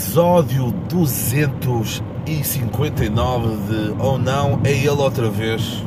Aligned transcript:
episódio 0.00 0.72
259 0.88 3.56
de 3.68 3.92
Ou 3.98 4.18
Não, 4.18 4.58
é 4.64 4.72
ele 4.72 4.88
outra 4.88 5.28
vez, 5.28 5.84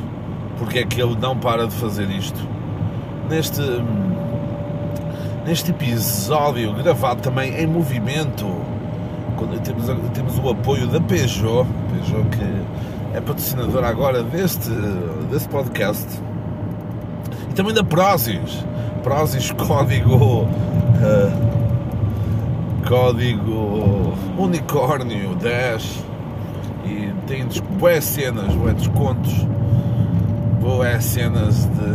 porque 0.56 0.78
é 0.78 0.86
que 0.86 1.02
ele 1.02 1.16
não 1.20 1.36
para 1.36 1.66
de 1.66 1.74
fazer 1.74 2.08
isto. 2.10 2.38
Neste, 3.28 3.60
neste 5.44 5.72
episódio, 5.72 6.72
gravado 6.74 7.22
também 7.22 7.60
em 7.60 7.66
movimento, 7.66 8.46
quando 9.36 9.60
temos, 9.62 9.86
temos 10.12 10.38
o 10.38 10.48
apoio 10.48 10.86
da 10.86 11.00
Peugeot, 11.00 11.66
Peugeot 11.90 12.28
que 12.28 12.44
é 13.16 13.20
patrocinadora 13.20 13.88
agora 13.88 14.22
deste, 14.22 14.70
deste 15.28 15.48
podcast, 15.48 16.06
e 17.50 17.54
também 17.54 17.74
da 17.74 17.82
Prozis, 17.82 18.64
Prozis 19.02 19.50
código. 19.58 20.44
Uh, 20.44 21.54
código 22.84 23.50
unicórnio 24.38 25.34
10 25.36 26.04
e 26.84 27.12
tem 27.26 27.46
boas 27.78 28.04
cenas, 28.04 28.54
boas 28.54 28.74
descontos, 28.74 29.32
boas 30.60 31.04
cenas 31.04 31.66
de, 31.66 31.94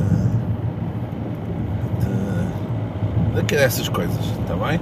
de, 3.36 3.42
de 3.42 3.42
dessas 3.44 3.90
coisas, 3.90 4.26
está 4.42 4.56
bem? 4.56 4.80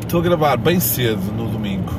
Estou 0.00 0.20
uh, 0.20 0.22
a 0.22 0.26
gravar 0.26 0.56
bem 0.56 0.80
cedo 0.80 1.32
no 1.32 1.48
domingo, 1.48 1.92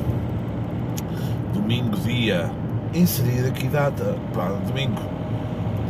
domingo 1.54 1.96
dia, 1.98 2.50
inserir 2.94 3.46
aqui 3.46 3.68
data, 3.68 4.16
pá, 4.34 4.48
domingo, 4.66 5.00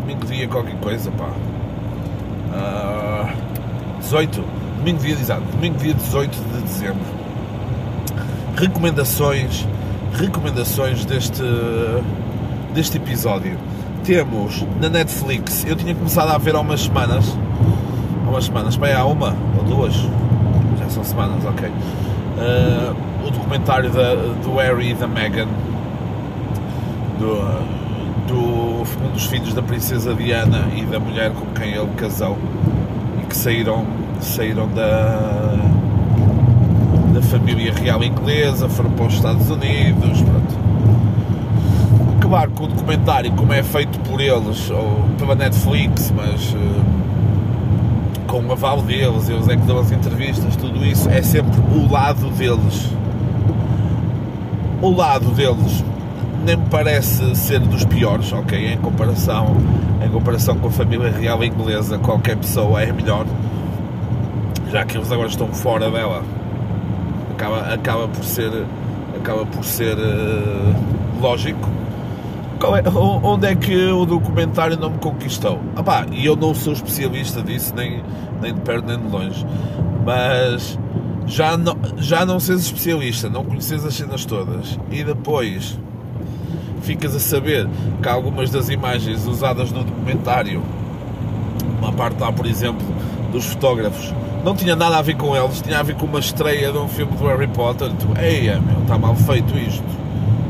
domingo 0.00 0.26
dia 0.26 0.48
qualquer 0.48 0.76
coisa, 0.80 1.10
pá, 1.12 1.30
uh, 2.52 4.00
18 4.00 4.66
domingo 4.86 4.98
dia, 5.00 5.14
exato, 5.14 5.42
domingo 5.52 5.78
dia 5.78 5.94
18 5.94 6.30
de 6.30 6.62
dezembro. 6.62 7.15
Recomendações, 8.56 9.68
recomendações 10.14 11.04
deste, 11.04 11.42
deste 12.74 12.96
episódio. 12.96 13.58
Temos 14.02 14.64
na 14.80 14.88
Netflix, 14.88 15.66
eu 15.66 15.76
tinha 15.76 15.94
começado 15.94 16.30
a 16.30 16.38
ver 16.38 16.54
há 16.54 16.60
umas 16.60 16.84
semanas, 16.84 17.36
há 18.24 18.30
umas 18.30 18.46
semanas, 18.46 18.76
bem, 18.76 18.94
há 18.94 19.04
uma 19.04 19.36
ou 19.58 19.64
duas, 19.64 19.94
já 20.78 20.88
são 20.88 21.04
semanas, 21.04 21.44
ok. 21.44 21.68
Uh, 21.68 23.26
o 23.26 23.30
documentário 23.30 23.90
da, 23.90 24.14
do 24.14 24.54
Harry 24.56 24.92
e 24.92 24.94
da 24.94 25.06
Meghan, 25.06 25.48
do, 27.18 28.26
do, 28.26 29.04
um 29.04 29.12
dos 29.12 29.26
filhos 29.26 29.52
da 29.52 29.60
princesa 29.60 30.14
Diana 30.14 30.66
e 30.74 30.82
da 30.86 30.98
mulher 30.98 31.30
com 31.32 31.44
quem 31.54 31.74
ele 31.74 31.90
casou 31.98 32.38
e 33.22 33.26
que 33.26 33.36
saíram 33.36 33.86
saíram 34.20 34.66
da, 34.68 35.52
real 37.86 38.02
inglesa, 38.02 38.68
foram 38.68 38.90
para 38.90 39.06
os 39.06 39.14
Estados 39.14 39.48
Unidos, 39.48 40.20
pronto. 40.20 40.56
Acabar 42.18 42.48
com 42.48 42.64
o 42.64 42.66
documentário 42.66 43.30
como 43.32 43.52
é 43.52 43.62
feito 43.62 43.96
por 44.00 44.20
eles, 44.20 44.68
ou 44.70 45.04
pela 45.16 45.36
Netflix, 45.36 46.10
mas 46.10 46.52
uh, 46.52 46.84
com 48.26 48.44
o 48.44 48.52
aval 48.52 48.82
deles, 48.82 49.28
eles 49.28 49.48
é 49.48 49.56
que 49.56 49.62
dão 49.62 49.78
as 49.78 49.92
entrevistas, 49.92 50.56
tudo 50.56 50.84
isso 50.84 51.08
é 51.08 51.22
sempre 51.22 51.60
o 51.60 51.88
lado 51.88 52.28
deles. 52.30 52.90
O 54.82 54.90
lado 54.90 55.30
deles 55.30 55.84
nem 56.44 56.56
me 56.56 56.66
parece 56.68 57.36
ser 57.36 57.60
dos 57.60 57.84
piores, 57.84 58.32
ok? 58.32 58.72
Em 58.72 58.78
comparação, 58.78 59.56
em 60.04 60.08
comparação 60.10 60.56
com 60.56 60.66
a 60.66 60.72
família 60.72 61.12
real 61.12 61.42
inglesa, 61.44 61.98
qualquer 61.98 62.36
pessoa 62.36 62.82
é 62.82 62.92
melhor 62.92 63.26
já 64.70 64.84
que 64.84 64.96
eles 64.96 65.10
agora 65.12 65.28
estão 65.28 65.48
fora 65.48 65.90
dela, 65.90 66.24
acaba, 67.36 67.58
acaba 67.72 68.08
por 68.08 68.24
ser, 68.24 68.50
acaba 69.14 69.44
por 69.46 69.62
ser 69.64 69.96
uh, 69.98 71.20
lógico. 71.20 71.68
É, 72.56 72.88
onde 72.98 73.48
é 73.48 73.54
que 73.54 73.76
o 73.88 74.06
documentário 74.06 74.78
não 74.78 74.90
me 74.90 74.98
conquistou? 74.98 75.60
Ah 75.76 76.06
e 76.10 76.24
eu 76.24 76.34
não 76.34 76.54
sou 76.54 76.72
especialista 76.72 77.42
disso, 77.42 77.74
nem, 77.76 78.02
nem 78.40 78.54
de 78.54 78.60
perto 78.62 78.86
nem 78.86 78.98
de 78.98 79.08
longe, 79.08 79.46
mas 80.06 80.78
já 81.26 81.54
não, 81.58 81.76
já 81.98 82.24
não 82.24 82.40
seres 82.40 82.62
especialista, 82.62 83.28
não 83.28 83.44
conheces 83.44 83.84
as 83.84 83.94
cenas 83.94 84.24
todas 84.24 84.78
e 84.90 85.04
depois 85.04 85.78
ficas 86.80 87.14
a 87.14 87.20
saber 87.20 87.68
que 88.02 88.08
algumas 88.08 88.50
das 88.50 88.70
imagens 88.70 89.26
usadas 89.26 89.70
no 89.70 89.84
documentário, 89.84 90.62
uma 91.78 91.92
parte 91.92 92.18
lá, 92.18 92.32
por 92.32 92.46
exemplo, 92.46 92.86
dos 93.30 93.44
fotógrafos, 93.44 94.14
não 94.46 94.54
tinha 94.54 94.76
nada 94.76 94.96
a 94.96 95.02
ver 95.02 95.16
com 95.16 95.34
eles, 95.36 95.60
tinha 95.60 95.80
a 95.80 95.82
ver 95.82 95.96
com 95.96 96.06
uma 96.06 96.20
estreia 96.20 96.70
de 96.70 96.78
um 96.78 96.86
filme 96.86 97.16
do 97.16 97.26
Harry 97.26 97.48
Potter. 97.48 97.90
Tu, 97.90 98.20
eia, 98.20 98.60
meu, 98.60 98.80
está 98.82 98.96
mal 98.96 99.16
feito 99.16 99.58
isto. 99.58 99.84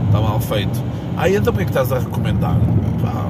Está 0.05 0.21
mal 0.21 0.39
feito. 0.39 0.84
Aí 1.17 1.34
então 1.34 1.51
porque 1.51 1.62
é 1.62 1.65
que 1.65 1.71
estás 1.71 1.91
a 1.91 1.99
recomendar? 1.99 2.59
Pá, 3.01 3.27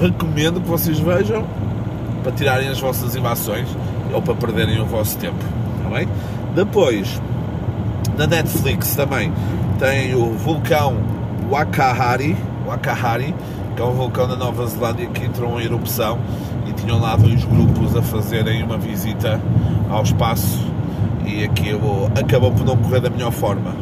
recomendo 0.00 0.60
que 0.60 0.68
vocês 0.68 1.00
vejam 1.00 1.44
para 2.22 2.30
tirarem 2.30 2.68
as 2.68 2.78
vossas 2.78 3.16
invasões 3.16 3.66
ou 4.14 4.22
para 4.22 4.36
perderem 4.36 4.80
o 4.80 4.86
vosso 4.86 5.18
tempo. 5.18 5.44
Está 5.78 5.96
bem? 5.96 6.08
Depois, 6.54 7.20
na 8.16 8.28
Netflix 8.28 8.94
também 8.94 9.32
tem 9.80 10.14
o 10.14 10.30
vulcão 10.30 10.96
Wakahari, 11.50 12.36
Wakahari, 12.64 13.34
que 13.74 13.82
é 13.82 13.84
um 13.84 13.94
vulcão 13.94 14.28
da 14.28 14.36
Nova 14.36 14.64
Zelândia 14.64 15.08
que 15.08 15.24
entrou 15.24 15.60
em 15.60 15.64
erupção 15.64 16.20
tinham 16.86 17.00
lá 17.00 17.16
dois 17.16 17.44
grupos 17.44 17.96
a 17.96 18.02
fazerem 18.02 18.62
uma 18.62 18.78
visita 18.78 19.40
ao 19.90 20.04
espaço 20.04 20.64
e 21.26 21.42
aquilo 21.42 22.06
acabou 22.16 22.52
por 22.52 22.64
não 22.64 22.76
correr 22.76 23.00
da 23.00 23.10
melhor 23.10 23.32
forma. 23.32 23.74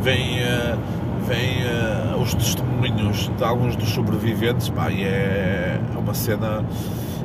Vêm, 0.00 0.38
uh, 0.38 0.78
vem, 1.26 1.64
uh, 1.64 2.22
os 2.22 2.34
testemunhos 2.34 3.32
de 3.36 3.42
alguns 3.42 3.74
dos 3.74 3.88
sobreviventes 3.88 4.68
pá, 4.68 4.92
e 4.92 5.02
é 5.02 5.80
uma 5.98 6.14
cena 6.14 6.64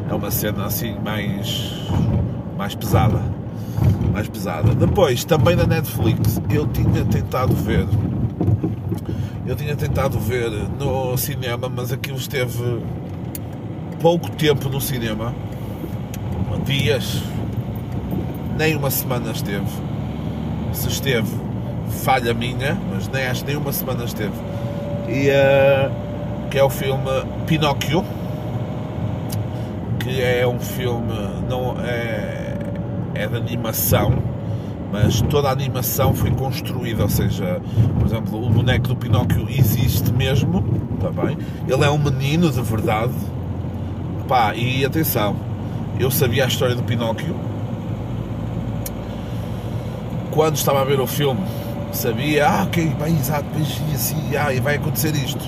é 0.10 0.14
uma 0.14 0.32
cena 0.32 0.66
assim 0.66 0.96
mais 1.06 1.88
mais 2.58 2.74
pesada 2.74 3.22
mais 4.12 4.28
pesada 4.28 4.74
depois 4.74 5.24
também 5.24 5.56
na 5.56 5.68
Netflix 5.68 6.42
eu 6.50 6.66
tinha 6.68 7.06
tentado 7.06 7.54
ver 7.54 7.86
eu 9.46 9.56
tinha 9.56 9.76
tentado 9.76 10.20
ver 10.20 10.52
no 10.80 11.18
cinema, 11.18 11.68
mas 11.70 11.92
aquilo 11.92 12.18
esteve 12.18 12.80
pouco 14.00 14.30
tempo 14.32 14.70
no 14.70 14.80
cinema, 14.80 15.34
dias, 16.66 17.22
nem 18.58 18.76
uma 18.76 18.92
semana 18.92 19.32
esteve. 19.32 19.66
Se 20.74 20.88
esteve, 20.88 21.30
falha 22.04 22.34
minha, 22.34 22.78
mas 22.92 23.08
nem 23.08 23.26
acho 23.26 23.46
nem 23.46 23.56
uma 23.56 23.74
semana 23.74 24.04
esteve. 24.04 24.34
E 25.08 25.30
uh, 25.30 25.92
que 26.50 26.60
é 26.60 26.64
o 26.64 26.70
filme 26.70 27.10
Pinóquio, 27.48 28.06
que 30.00 30.22
é 30.22 30.48
um 30.48 30.60
filme 30.60 31.14
não 31.50 31.76
é, 31.80 32.58
é 33.16 33.28
de 33.28 33.36
animação 33.36 34.30
mas 34.92 35.22
toda 35.22 35.50
a 35.50 35.52
animação 35.52 36.16
foi 36.16 36.32
construída, 36.32 37.04
ou 37.04 37.10
seja, 37.10 37.62
por 38.00 38.08
exemplo, 38.08 38.44
o 38.44 38.50
boneco 38.50 38.88
do 38.88 38.96
Pinóquio 38.96 39.48
existe 39.48 40.12
mesmo, 40.12 40.64
está 40.96 41.12
bem? 41.12 41.38
Ele 41.68 41.84
é 41.84 41.90
um 41.92 42.00
menino 42.00 42.50
de 42.50 42.62
verdade, 42.62 43.14
pá, 44.30 44.56
e 44.56 44.86
atenção, 44.86 45.36
eu 46.00 46.10
sabia 46.10 46.46
a 46.46 46.48
história 46.48 46.76
do 46.76 46.84
Pinóquio 46.84 47.36
quando 50.32 50.56
estava 50.56 50.82
a 50.82 50.86
ver 50.86 51.02
o 51.02 51.08
filme, 51.08 51.42
sabia, 51.92 52.48
ah, 52.48 52.64
ok, 52.64 52.96
bem, 53.00 53.18
exato, 53.18 53.46
bem, 53.54 53.64
assim, 53.94 54.38
ah, 54.38 54.54
e 54.54 54.62
vai 54.62 54.76
acontecer 54.76 55.14
isto, 55.16 55.44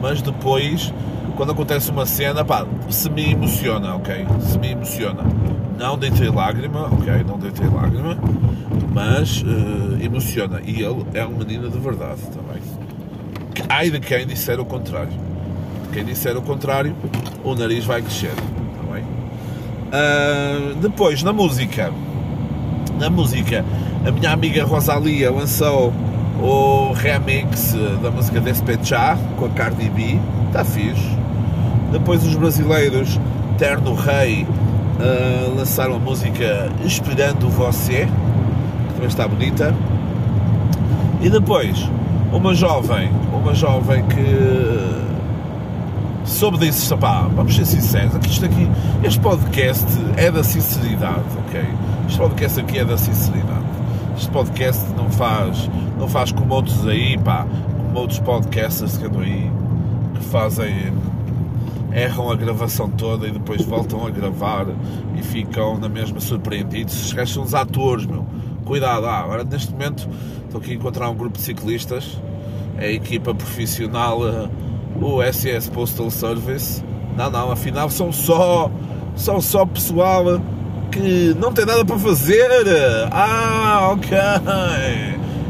mas 0.00 0.22
depois, 0.22 0.94
quando 1.36 1.52
acontece 1.52 1.90
uma 1.90 2.06
cena, 2.06 2.44
pá, 2.44 2.64
se 2.88 3.10
me 3.10 3.32
emociona, 3.32 3.96
ok? 3.96 4.24
Se 4.40 4.58
me 4.58 4.70
emociona 4.70 5.24
não 5.76 5.98
deitei 5.98 6.30
lágrima, 6.30 6.86
ok, 6.86 7.24
não 7.26 7.38
deitei 7.38 7.68
lágrima, 7.68 8.16
mas 8.92 9.42
uh, 9.42 10.02
emociona. 10.02 10.60
E 10.64 10.82
ele 10.82 11.04
é 11.14 11.24
um 11.26 11.36
menino 11.36 11.68
de 11.68 11.78
verdade 11.78 12.22
também. 12.32 12.62
Ai 13.68 13.90
de 13.90 14.00
quem 14.00 14.26
disser 14.26 14.58
o 14.58 14.64
contrário. 14.64 15.12
Quem 15.96 16.04
disser 16.04 16.36
o 16.36 16.42
contrário, 16.42 16.94
o 17.42 17.54
nariz 17.54 17.86
vai 17.86 18.02
crescer. 18.02 18.34
Uh, 19.86 20.74
depois, 20.74 21.22
na 21.22 21.32
música. 21.32 21.90
Na 23.00 23.08
música, 23.08 23.64
a 24.06 24.10
minha 24.10 24.30
amiga 24.30 24.62
Rosalia 24.62 25.30
lançou 25.30 25.94
o 26.38 26.92
remix 26.92 27.74
da 28.02 28.10
música 28.10 28.42
Despechar 28.42 29.16
com 29.38 29.46
a 29.46 29.48
Cardi 29.48 29.88
B. 29.88 30.18
Está 30.48 30.66
fixe. 30.66 31.16
Depois 31.90 32.22
os 32.26 32.34
brasileiros 32.34 33.18
Terno 33.56 33.94
Rei 33.94 34.42
uh, 34.44 35.56
lançaram 35.56 35.96
a 35.96 35.98
música 35.98 36.70
Esperando 36.84 37.48
Você, 37.48 38.06
que 38.88 38.92
também 38.92 39.08
está 39.08 39.26
bonita. 39.26 39.74
E 41.22 41.30
depois, 41.30 41.90
uma 42.30 42.54
jovem, 42.54 43.10
uma 43.32 43.54
jovem 43.54 44.04
que 44.04 45.05
soube 46.26 46.58
disso, 46.58 46.96
pá, 46.98 47.28
vamos 47.34 47.54
ser 47.54 47.64
sinceros, 47.64 48.14
aqui, 48.14 48.28
isto 48.28 48.44
aqui, 48.44 48.68
este 49.04 49.20
podcast 49.20 49.86
é 50.16 50.30
da 50.30 50.42
sinceridade, 50.42 51.24
ok? 51.46 51.60
Este 52.08 52.18
podcast 52.18 52.60
aqui 52.60 52.78
é 52.78 52.84
da 52.84 52.98
sinceridade. 52.98 53.64
Este 54.16 54.30
podcast 54.30 54.84
não 54.96 55.10
faz, 55.10 55.70
não 55.98 56.08
faz 56.08 56.32
como 56.32 56.52
outros 56.52 56.86
aí, 56.86 57.16
pá, 57.18 57.46
como 57.86 58.00
outros 58.00 58.18
podcasters 58.18 58.98
que 58.98 59.06
andam 59.06 59.20
aí, 59.20 59.50
que 60.14 60.24
fazem 60.24 60.92
erram 61.92 62.30
a 62.30 62.34
gravação 62.34 62.90
toda 62.90 63.26
e 63.26 63.30
depois 63.30 63.62
voltam 63.62 64.06
a 64.06 64.10
gravar 64.10 64.66
e 65.16 65.22
ficam 65.22 65.78
na 65.78 65.88
mesma 65.88 66.20
surpreendidos. 66.20 66.94
Estes 66.94 67.12
gajos 67.12 67.34
são 67.34 67.42
os 67.44 67.54
atores, 67.54 68.04
meu. 68.04 68.26
Cuidado, 68.64 69.06
ah, 69.06 69.20
agora 69.20 69.44
neste 69.44 69.72
momento 69.72 70.08
estou 70.44 70.60
aqui 70.60 70.72
a 70.72 70.74
encontrar 70.74 71.08
um 71.08 71.14
grupo 71.14 71.38
de 71.38 71.44
ciclistas, 71.44 72.20
a 72.76 72.86
equipa 72.86 73.34
profissional, 73.34 74.28
eh, 74.28 74.48
o 75.00 75.22
SS 75.22 75.70
Postal 75.70 76.10
Service. 76.10 76.82
Não, 77.16 77.30
não, 77.30 77.50
afinal 77.50 77.88
são 77.90 78.12
só, 78.12 78.70
são 79.14 79.40
só 79.40 79.64
pessoal 79.64 80.40
que 80.90 81.34
não 81.38 81.52
tem 81.52 81.64
nada 81.64 81.84
para 81.84 81.98
fazer. 81.98 82.48
Ah, 83.10 83.90
ok. 83.92 84.18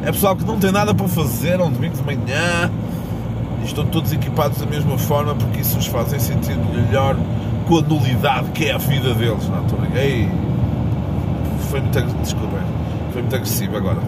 É 0.05 0.13
pessoal 0.13 0.37
que 0.37 0.45
não 0.45 0.59
tem 0.59 0.71
nada 0.71 0.95
para 0.95 1.09
fazer 1.09 1.61
um 1.61 1.71
domingo 1.71 1.97
de 1.97 2.03
manhã 2.03 2.71
estão 3.67 3.85
todos 3.87 4.13
equipados 4.13 4.59
da 4.59 4.67
mesma 4.67 4.97
forma 4.97 5.35
porque 5.35 5.61
isso 5.61 5.79
os 5.79 5.87
fazem 5.87 6.19
sentir 6.19 6.57
melhor 6.57 7.17
com 7.67 7.79
a 7.79 7.83
nulidade 7.83 8.51
que 8.51 8.67
é 8.67 8.73
a 8.73 8.79
vida 8.79 9.13
deles. 9.15 9.49
Não, 9.49 9.65
estou 9.65 9.79
Ei, 9.95 10.29
foi 11.71 11.81
muito 11.81 12.01
desculpa, 12.23 12.59
foi 13.13 13.23
muito 13.23 13.35
agressivo 13.35 13.77
agora. 13.77 13.99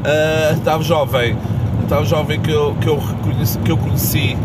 Uh, 0.00 0.56
estava 0.56 0.82
jovem, 0.82 1.36
estava 1.90 2.04
jovem 2.04 2.40
que 2.40 2.52
eu, 2.52 2.76
que 2.80 2.86
eu, 2.86 2.96
reconheci, 3.00 3.58
que 3.58 3.72
eu 3.72 3.76
conheci 3.76 4.36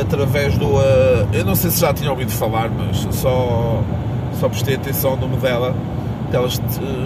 através 0.00 0.58
do. 0.58 0.66
Uh, 0.66 1.28
eu 1.32 1.44
não 1.44 1.54
sei 1.54 1.70
se 1.70 1.80
já 1.80 1.94
tinha 1.94 2.10
ouvido 2.10 2.32
falar, 2.32 2.68
mas 2.68 3.06
só, 3.14 3.80
só 4.40 4.48
prestei 4.48 4.74
atenção 4.74 5.12
ao 5.12 5.16
nome 5.16 5.36
dela. 5.36 5.72
Ela 6.32 6.48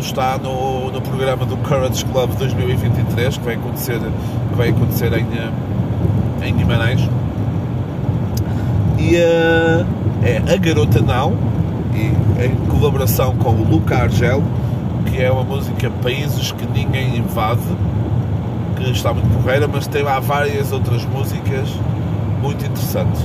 está 0.00 0.38
no, 0.38 0.90
no 0.90 1.02
programa 1.02 1.44
do 1.44 1.54
Courage 1.58 2.02
Club 2.06 2.30
2023 2.38 3.36
que 3.36 3.44
vai 3.44 3.56
acontecer, 3.56 3.98
que 3.98 4.56
vai 4.56 4.70
acontecer 4.70 5.12
em, 5.12 5.26
em 6.48 6.56
Guimarães. 6.56 7.02
E 8.98 9.16
uh, 9.16 9.86
é 10.22 10.50
A 10.50 10.56
Garota 10.56 11.02
Não, 11.02 11.36
e, 11.94 12.42
em 12.42 12.54
colaboração 12.70 13.36
com 13.36 13.50
o 13.50 13.68
Luca 13.68 13.98
Argel, 13.98 14.42
que 15.04 15.22
é 15.22 15.30
uma 15.30 15.44
música 15.44 15.90
Países 16.02 16.52
que 16.52 16.64
Ninguém 16.66 17.18
Invade, 17.18 17.60
que 18.78 18.90
está 18.90 19.12
muito 19.12 19.28
porreira, 19.34 19.68
mas 19.68 19.86
tem 19.86 20.02
lá 20.02 20.20
várias 20.20 20.72
outras 20.72 21.04
músicas 21.04 21.68
muito 22.40 22.64
interessantes 22.64 23.22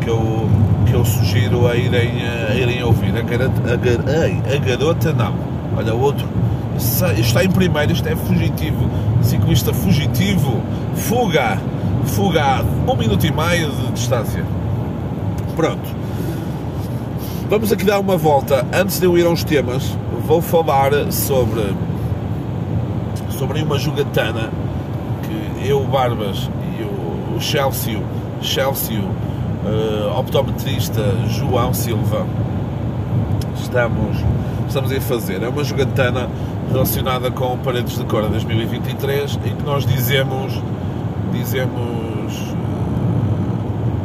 que 0.00 0.08
eu, 0.08 0.48
que 0.86 0.92
eu 0.92 1.04
sugiro 1.04 1.66
a 1.66 1.76
irem, 1.76 2.26
a 2.26 2.54
irem 2.54 2.82
ouvir. 2.82 3.16
A 3.16 3.22
garota, 3.22 3.72
a, 3.72 3.76
gar, 3.76 4.54
a 4.54 4.58
garota 4.58 5.12
Não. 5.12 5.34
Olha, 5.76 5.94
o 5.94 6.00
outro 6.00 6.26
está 7.18 7.44
em 7.44 7.50
primeiro, 7.50 7.92
isto 7.92 8.08
é 8.08 8.16
fugitivo, 8.16 8.88
ciclista 9.22 9.72
fugitivo, 9.72 10.60
fuga 10.94 11.58
fugado, 12.06 12.66
um 12.88 12.96
minuto 12.96 13.26
e 13.26 13.30
meio 13.30 13.70
de 13.70 13.92
distância. 13.92 14.44
Pronto. 15.54 16.00
Vamos 17.48 17.72
aqui 17.72 17.84
dar 17.84 17.98
uma 17.98 18.16
volta. 18.16 18.66
Antes 18.72 18.98
de 18.98 19.06
eu 19.06 19.18
ir 19.18 19.26
aos 19.26 19.44
temas, 19.44 19.96
vou 20.26 20.40
falar 20.40 20.90
sobre, 21.12 21.74
sobre 23.30 23.62
uma 23.62 23.78
jogatana 23.78 24.50
eu, 25.62 25.84
Barbas, 25.84 26.50
e 26.78 26.82
o 26.82 27.40
Chelsea, 27.40 28.00
Chelsea 28.40 29.00
uh, 29.00 30.18
optometrista 30.18 31.02
João 31.28 31.72
Silva, 31.74 32.26
estamos, 33.56 34.16
estamos 34.66 34.92
a 34.92 35.00
fazer. 35.00 35.42
É 35.42 35.48
uma 35.48 35.64
jogatana 35.64 36.28
relacionada 36.70 37.30
com 37.30 37.58
Paredes 37.58 37.98
de 37.98 38.04
Cora 38.04 38.28
2023 38.28 39.38
em 39.44 39.56
que 39.56 39.62
nós 39.64 39.84
dizemos 39.84 40.60
dizemos 41.32 42.54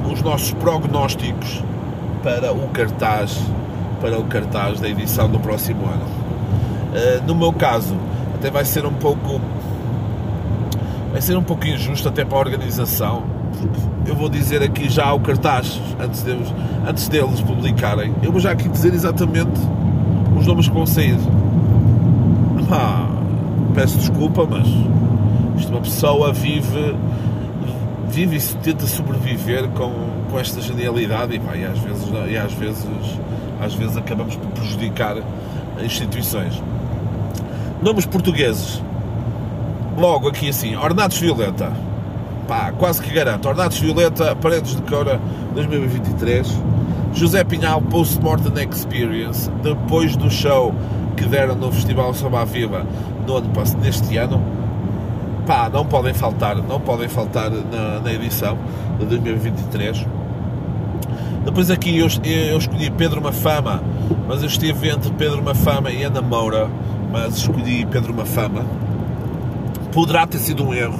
uh, 0.05 0.11
os 0.11 0.21
nossos 0.21 0.51
prognósticos 0.53 1.63
para 2.23 2.51
o 2.51 2.67
cartaz 2.69 3.39
para 4.01 4.19
o 4.19 4.25
cartaz 4.25 4.79
da 4.79 4.89
edição 4.89 5.29
do 5.29 5.39
próximo 5.39 5.85
ano. 5.85 6.05
Uh, 6.93 7.25
no 7.25 7.33
meu 7.33 7.51
caso, 7.53 7.95
até 8.35 8.51
vai 8.51 8.65
ser 8.65 8.85
um 8.85 8.93
pouco 8.93 9.41
vai 11.15 11.21
ser 11.21 11.37
um 11.37 11.43
pouco 11.43 11.65
injusto 11.65 12.09
até 12.09 12.25
para 12.25 12.37
a 12.37 12.41
organização. 12.41 13.23
Eu 14.05 14.15
vou 14.15 14.27
dizer 14.27 14.61
aqui 14.61 14.89
já 14.89 15.13
o 15.13 15.19
cartaz 15.21 15.79
antes 15.97 16.21
deles, 16.23 16.53
antes 16.85 17.07
deles 17.07 17.39
publicarem. 17.39 18.13
Eu 18.21 18.33
vou 18.33 18.41
já 18.41 18.51
aqui 18.51 18.67
dizer 18.67 18.93
exatamente 18.93 19.57
os 20.37 20.45
nomes 20.45 20.67
que 20.67 20.73
vão 20.73 20.85
sair. 20.85 21.15
Ah, 22.69 23.07
peço 23.73 23.97
desculpa, 23.97 24.45
mas 24.45 24.67
isto 25.57 25.71
uma 25.71 25.79
pessoa 25.79 26.33
vive 26.33 26.97
vive 28.09 28.35
e 28.35 28.41
tenta 28.57 28.85
sobreviver 28.85 29.69
com, 29.69 29.93
com 30.29 30.37
esta 30.37 30.59
genialidade 30.59 31.33
e, 31.33 31.39
pá, 31.39 31.55
e 31.55 31.63
às 31.63 31.79
vezes 31.79 32.09
e 32.29 32.37
às 32.37 32.51
vezes 32.51 32.85
às 33.61 33.73
vezes 33.73 33.95
acabamos 33.95 34.35
por 34.35 34.47
prejudicar 34.51 35.15
instituições 35.81 36.61
nomes 37.81 38.05
portugueses 38.05 38.81
logo 39.97 40.29
aqui 40.29 40.49
assim 40.49 40.75
Ornatos 40.75 41.17
Violeta. 41.17 41.71
Pá, 42.47 42.71
quase 42.77 43.01
que 43.01 43.11
garanto. 43.13 43.47
Ornatos 43.47 43.79
Violeta, 43.79 44.35
Paredes 44.35 44.75
de 44.75 44.81
Coura 44.83 45.19
2023 45.55 46.75
José 47.13 47.43
Pinhal 47.45 47.81
Postmortem 47.81 48.51
Experience. 48.69 49.49
Depois 49.63 50.15
do 50.17 50.29
show 50.29 50.75
que 51.15 51.25
deram 51.25 51.55
no 51.55 51.71
Festival 51.71 52.13
Samba 52.13 52.43
Viva 52.45 52.85
no 53.25 53.37
ano, 53.37 53.49
neste 53.81 54.17
ano. 54.17 54.41
Pá, 55.47 55.69
não 55.71 55.85
podem 55.85 56.13
faltar, 56.13 56.55
não 56.57 56.79
podem 56.79 57.07
faltar 57.07 57.49
na, 57.49 57.99
na 58.01 58.13
edição 58.13 58.57
de 58.99 59.05
2023. 59.05 60.05
Depois 61.45 61.69
aqui 61.69 61.99
eu, 61.99 62.07
eu 62.23 62.57
escolhi 62.57 62.89
Pedro 62.89 63.21
Mafama, 63.21 63.81
mas 64.27 64.41
eu 64.41 64.47
estive 64.47 64.89
entre 64.89 65.11
Pedro 65.11 65.41
Mafama 65.43 65.91
e 65.91 66.03
Ana 66.03 66.21
Moura, 66.21 66.67
mas 67.11 67.37
escolhi 67.37 67.85
Pedro 67.85 68.13
Mafama. 68.13 68.65
Poderá 69.95 70.27
ter 70.27 70.39
sido 70.39 70.67
um 70.67 70.73
erro, 70.73 70.99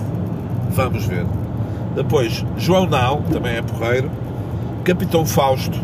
vamos 0.72 1.06
ver. 1.06 1.26
Depois 1.96 2.46
João 2.58 2.88
Nau, 2.88 3.22
também 3.30 3.58
é 3.58 3.62
porreiro. 3.62 4.10
Capitão 4.86 5.26
Fausto, 5.26 5.78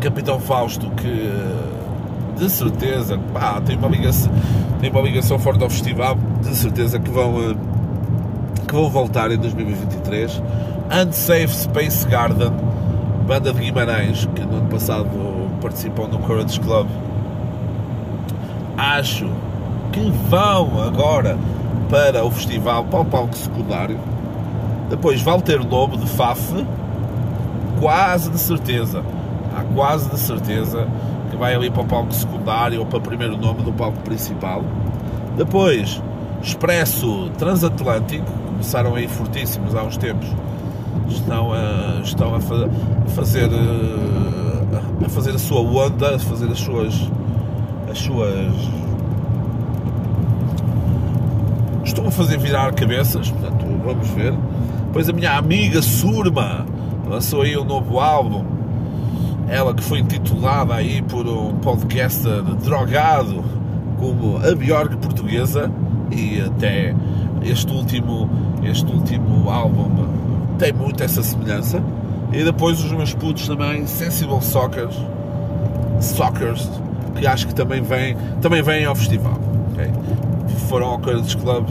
Capitão 0.00 0.38
Fausto 0.38 0.88
que 0.90 1.30
de 2.38 2.48
certeza 2.48 3.18
pá, 3.34 3.60
tem, 3.60 3.76
uma 3.76 3.88
ligação, 3.88 4.32
tem 4.80 4.90
uma 4.90 5.00
ligação 5.00 5.38
forte 5.38 5.62
ao 5.62 5.68
festival, 5.68 6.16
de 6.40 6.54
certeza 6.56 7.00
que 7.00 7.10
vão, 7.10 7.50
eh, 7.50 7.56
que 8.66 8.72
vão 8.72 8.88
voltar 8.88 9.30
em 9.30 9.36
2023. 9.36 10.40
Unsafe 10.90 11.48
Space 11.48 12.06
Garden, 12.06 12.52
banda 13.26 13.52
de 13.52 13.60
Guimarães, 13.60 14.26
que 14.34 14.42
no 14.42 14.58
ano 14.58 14.68
passado 14.68 15.08
participou 15.60 16.06
no 16.06 16.18
Courage 16.20 16.60
Club. 16.60 16.86
Acho 18.78 19.28
que 19.92 20.10
vão 20.28 20.82
agora 20.82 21.38
para 21.88 22.24
o 22.24 22.30
festival, 22.30 22.84
para 22.84 23.00
o 23.00 23.04
palco 23.04 23.36
secundário. 23.36 23.98
Depois 24.88 25.20
Walter 25.22 25.60
Lobo 25.66 25.96
de 25.96 26.06
Faf, 26.06 26.66
quase 27.80 28.30
de 28.30 28.38
certeza, 28.38 29.02
há 29.56 29.62
quase 29.74 30.08
de 30.10 30.18
certeza 30.18 30.86
que 31.30 31.36
vai 31.36 31.54
ali 31.54 31.70
para 31.70 31.82
o 31.82 31.86
palco 31.86 32.12
secundário 32.12 32.80
ou 32.80 32.86
para 32.86 32.98
o 32.98 33.02
primeiro 33.02 33.36
nome 33.36 33.62
do 33.62 33.72
palco 33.72 33.98
principal. 34.00 34.64
Depois, 35.36 36.02
Expresso 36.42 37.30
Transatlântico, 37.38 38.30
começaram 38.48 38.94
aí 38.94 39.06
fortíssimos 39.06 39.74
há 39.74 39.82
uns 39.82 39.96
tempos, 39.96 40.28
estão 41.08 41.52
a, 41.52 42.00
estão 42.02 42.34
a, 42.34 42.40
fa 42.40 42.68
a 43.06 43.10
fazer 43.10 43.50
a 45.04 45.08
fazer 45.08 45.34
a 45.34 45.38
sua 45.38 45.60
onda, 45.60 46.16
a 46.16 46.18
fazer 46.18 46.50
as 46.50 46.58
suas 46.58 47.10
as 47.90 47.98
suas 47.98 48.52
estão 51.84 52.06
a 52.06 52.10
fazer 52.10 52.38
virar 52.38 52.72
cabeças, 52.72 53.30
portanto 53.30 53.64
vamos 53.84 54.08
ver. 54.08 54.34
Depois 54.86 55.08
a 55.08 55.12
minha 55.12 55.36
amiga 55.36 55.80
Surma 55.82 56.66
lançou 57.08 57.42
aí 57.42 57.56
um 57.56 57.64
novo 57.64 57.98
álbum 58.00 58.60
ela 59.50 59.74
que 59.74 59.82
foi 59.82 59.98
intitulada 59.98 60.74
aí 60.74 61.02
por 61.02 61.26
um 61.26 61.56
podcaster 61.56 62.42
drogado 62.62 63.44
como 63.98 64.38
a 64.38 64.54
Bjorg 64.54 64.96
portuguesa 64.98 65.70
e 66.10 66.40
até 66.40 66.94
este 67.42 67.72
último, 67.72 68.30
este 68.62 68.86
último 68.86 69.50
álbum 69.50 69.90
tem 70.56 70.72
muito 70.72 71.02
essa 71.02 71.22
semelhança. 71.22 71.82
E 72.32 72.44
depois 72.44 72.82
os 72.82 72.92
meus 72.92 73.12
putos 73.12 73.48
também, 73.48 73.86
Sensible 73.88 74.40
Soccers, 74.40 74.96
Soccers, 76.00 76.70
que 77.16 77.26
acho 77.26 77.48
que 77.48 77.54
também 77.54 77.82
vêm, 77.82 78.16
também 78.40 78.62
vêm 78.62 78.84
ao 78.84 78.94
festival. 78.94 79.38
Okay? 79.72 79.90
Foram 80.68 80.88
ao 80.88 80.98
Courage 80.98 81.36
Club 81.36 81.68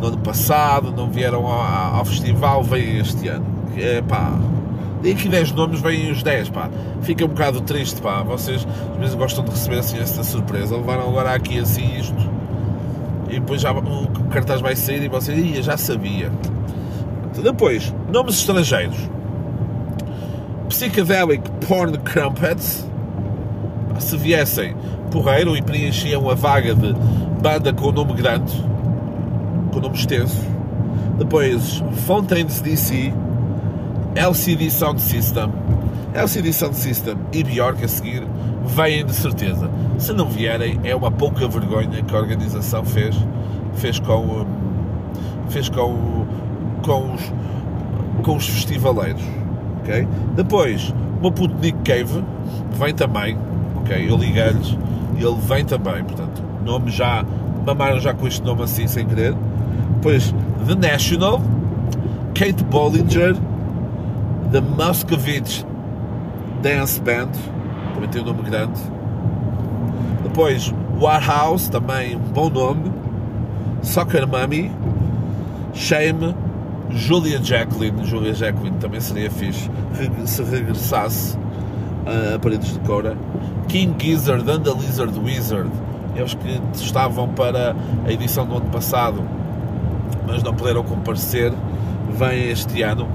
no 0.00 0.08
ano 0.08 0.18
passado, 0.18 0.92
não 0.92 1.10
vieram 1.10 1.46
ao, 1.46 1.96
ao 1.96 2.04
festival, 2.04 2.62
vêm 2.62 2.98
este 2.98 3.28
ano. 3.28 3.46
É 3.76 4.02
pá, 4.02 4.38
Dei 5.02 5.12
aqui 5.12 5.28
10 5.28 5.52
nomes, 5.52 5.80
vêm 5.80 6.10
os 6.10 6.22
10, 6.22 6.50
pá. 6.50 6.70
Fica 7.02 7.24
um 7.24 7.28
bocado 7.28 7.60
triste, 7.60 8.00
pá. 8.00 8.22
Vocês 8.22 8.66
às 8.92 8.98
vezes 8.98 9.14
gostam 9.14 9.44
de 9.44 9.50
receber 9.50 9.78
assim 9.78 9.98
essa 9.98 10.24
surpresa. 10.24 10.76
Levaram 10.76 11.08
agora 11.08 11.34
aqui 11.34 11.58
assim 11.58 11.98
isto. 11.98 12.30
E 13.28 13.34
depois 13.34 13.60
já 13.60 13.72
o 13.72 14.08
cartaz 14.30 14.60
vai 14.60 14.74
sair 14.74 15.02
e 15.02 15.08
vocês, 15.08 15.38
ia, 15.38 15.62
já 15.62 15.76
sabia. 15.76 16.30
Depois, 17.42 17.94
nomes 18.12 18.36
estrangeiros. 18.36 18.98
Psychedelic 20.68 21.48
Porn 21.66 21.96
Crumpets. 21.98 22.86
Se 23.98 24.16
viessem 24.16 24.74
porreiro 25.10 25.56
e 25.56 25.62
preenchiam 25.62 26.28
a 26.28 26.34
vaga 26.34 26.74
de 26.74 26.94
banda 27.46 27.72
com 27.72 27.90
o 27.90 27.92
nome 27.92 28.12
grande, 28.14 28.52
com 29.70 29.78
o 29.78 29.80
nome 29.80 29.94
extenso. 29.94 30.44
Depois, 31.16 31.80
Fontaines 32.04 32.60
DC, 32.60 33.12
LCD 34.16 34.68
Sound 34.68 35.00
System, 35.00 35.52
LCD 36.12 36.52
Sound 36.52 36.74
System 36.74 37.16
e 37.32 37.44
Bjork 37.44 37.84
a 37.84 37.86
seguir 37.86 38.24
vêm 38.64 39.06
de 39.06 39.14
certeza. 39.14 39.70
Se 39.96 40.12
não 40.12 40.28
vierem, 40.28 40.80
é 40.82 40.92
uma 40.96 41.08
pouca 41.08 41.46
vergonha 41.46 42.02
que 42.02 42.12
a 42.16 42.18
organização 42.18 42.84
fez, 42.84 43.14
fez 43.74 44.00
com, 44.00 44.44
fez 45.48 45.68
com, 45.68 46.26
com, 46.82 47.14
os, 47.14 47.32
com 48.24 48.34
os 48.34 48.48
festivaleiros. 48.48 49.22
Okay? 49.82 50.08
Depois, 50.34 50.92
puto 51.22 51.54
Nick 51.62 51.78
Cave 51.84 52.24
vem 52.72 52.92
também. 52.92 53.38
Okay? 53.82 54.10
Eu 54.10 54.16
liguei-lhes 54.16 54.76
e 55.16 55.22
ele 55.22 55.36
vem 55.46 55.64
também. 55.64 56.02
Portanto, 56.02 56.55
nome 56.66 56.90
já, 56.90 57.24
mamaram 57.64 57.98
já 58.00 58.12
com 58.12 58.26
este 58.26 58.42
nome 58.42 58.62
assim 58.62 58.86
sem 58.86 59.06
querer. 59.06 59.34
Depois, 59.94 60.34
The 60.66 60.74
National, 60.74 61.40
Kate 62.34 62.62
Bollinger, 62.64 63.34
The 64.52 64.60
Muscovich 64.60 65.64
Dance 66.62 67.00
Band, 67.00 67.30
também 67.94 68.08
tem 68.10 68.22
um 68.22 68.26
nome 68.26 68.42
grande. 68.42 68.78
Depois, 70.22 70.72
Warhouse, 71.00 71.70
também 71.70 72.16
um 72.16 72.32
bom 72.32 72.50
nome. 72.50 72.92
Soccer 73.82 74.26
Mummy, 74.26 74.72
Shame, 75.72 76.34
Julia 76.90 77.42
Jacqueline. 77.42 78.04
Julia 78.04 78.34
Jacqueline 78.34 78.76
também 78.78 79.00
seria 79.00 79.30
fixe 79.30 79.70
se 80.26 80.42
regressasse 80.42 81.38
a 82.06 82.38
Paredes 82.38 82.72
de 82.72 82.78
Cora. 82.80 83.16
King 83.68 83.94
Gizzard 83.98 84.48
and 84.50 84.62
the 84.62 84.72
Lizard 84.72 85.18
Wizard, 85.18 85.70
eles 86.16 86.34
que 86.34 86.60
estavam 86.74 87.28
para 87.28 87.74
a 88.06 88.12
edição 88.12 88.46
do 88.46 88.56
ano 88.56 88.66
passado, 88.66 89.22
mas 90.26 90.42
não 90.42 90.54
puderam 90.54 90.82
comparecer, 90.82 91.52
vêm 92.10 92.50
este 92.50 92.82
ano, 92.82 93.08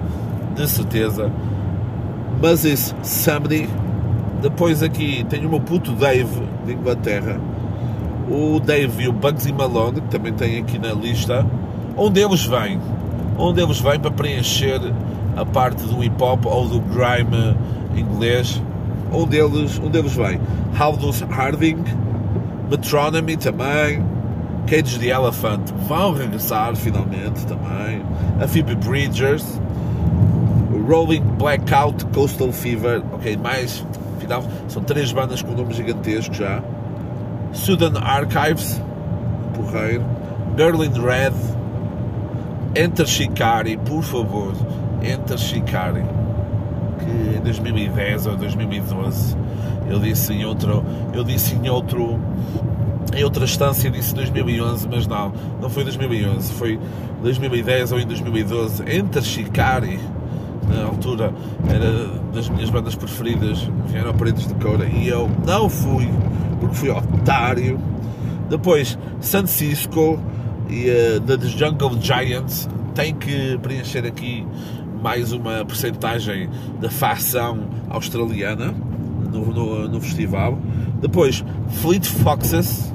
de 0.56 0.68
certeza. 0.70 1.32
Mas 2.42 2.66
esse 2.66 2.94
Somebody, 3.04 3.70
depois 4.42 4.82
aqui 4.82 5.26
tem 5.30 5.46
o 5.46 5.50
meu 5.50 5.60
puto 5.60 5.92
Dave 5.92 6.42
de 6.66 6.74
Inglaterra, 6.74 7.40
o 8.30 8.60
Dave 8.60 9.04
e 9.04 9.08
o 9.08 9.14
Bugsy 9.14 9.52
Malone, 9.52 10.02
que 10.02 10.08
também 10.08 10.34
tem 10.34 10.60
aqui 10.60 10.80
na 10.80 10.94
lista, 10.94 11.46
onde 11.98 12.22
eles 12.22 12.46
vêm, 12.46 12.80
onde 13.38 13.62
eles 13.62 13.80
vêm 13.80 14.00
para 14.00 14.12
preencher 14.12 14.80
a 15.36 15.46
parte 15.46 15.84
do 15.84 16.04
hip 16.04 16.22
hop 16.22 16.46
ou 16.46 16.68
do 16.68 16.80
grime 16.80 17.56
inglês? 17.96 18.62
Um 19.12 19.26
deles, 19.26 19.78
um 19.80 19.90
deles 19.90 20.16
vem 20.16 20.40
Aldous 20.80 21.22
Harding, 21.22 21.84
Metronomy 22.72 23.36
também, 23.36 24.02
Cage 24.66 24.98
the 24.98 25.10
Elephant 25.10 25.70
vão 25.90 26.14
regressar 26.14 26.74
finalmente 26.74 27.46
também, 27.46 28.02
a 28.42 28.48
Phoebe 28.48 28.76
Bridgers, 28.76 29.60
Rolling 30.88 31.22
Blackout, 31.38 32.06
Coastal 32.14 32.54
Fever, 32.54 33.04
ok, 33.12 33.36
mais, 33.36 33.86
final, 34.20 34.46
são 34.70 34.82
três 34.82 35.12
bandas 35.12 35.42
com 35.42 35.52
nome 35.52 35.74
gigantesco 35.74 36.34
já, 36.34 36.64
Sudan 37.52 38.00
Archives, 38.00 38.82
porreiro, 39.54 40.06
Girl 40.56 40.82
in 40.82 40.94
Red, 40.94 41.34
Enter 42.82 43.06
Shikari, 43.06 43.76
por 43.76 44.02
favor, 44.02 44.54
Enter 45.04 45.38
Shikari 45.38 46.21
que 47.04 47.38
em 47.38 47.42
2010 47.42 48.28
ou 48.28 48.36
2012 48.38 49.38
eu 49.90 50.00
disse 50.00 50.34
em 50.34 50.46
outro, 50.46 50.84
eu 51.14 51.24
disse 51.24 51.56
em 51.56 51.70
outro 51.70 52.20
em 53.14 53.24
outra 53.24 53.44
instância 53.44 53.90
disse 53.90 54.16
2011, 54.16 54.88
mas 54.90 55.06
não, 55.06 55.34
não 55.62 55.70
foi 55.70 55.84
2011, 55.84 56.54
foi 56.54 56.80
2010 57.22 57.92
ou 57.92 58.00
em 58.00 58.08
2012, 58.08 58.84
entre 58.88 59.22
Shikari, 59.22 60.00
na 60.70 60.86
altura 60.86 61.34
era 61.68 62.08
das 62.34 62.48
minhas 62.50 62.70
bandas 62.70 62.96
preferidas, 62.96 63.70
vieram 63.88 64.14
Paredes 64.14 64.48
de 64.48 64.54
Cora, 64.56 64.86
e 64.86 65.08
eu 65.08 65.30
não 65.46 65.70
fui, 65.70 66.10
porque 66.60 66.76
fui 66.76 66.90
otário. 66.90 67.80
Depois, 68.50 68.98
San 69.20 69.46
Cisco 69.46 70.20
e 70.70 70.90
uh, 70.90 71.22
The 71.22 71.48
Jungle 71.48 72.02
Giants, 72.02 72.70
tem 72.94 73.14
que 73.16 73.58
preencher 73.62 74.06
aqui 74.06 74.46
mais 75.02 75.32
uma 75.32 75.66
porcentagem 75.66 76.50
da 76.80 76.90
facção 76.90 77.68
australiana 77.90 78.74
no, 79.32 79.46
no, 79.46 79.88
no, 79.88 80.02
festival. 80.02 80.58
Depois, 81.02 81.44
Fleet 81.82 82.06
Foxes, 82.06 82.94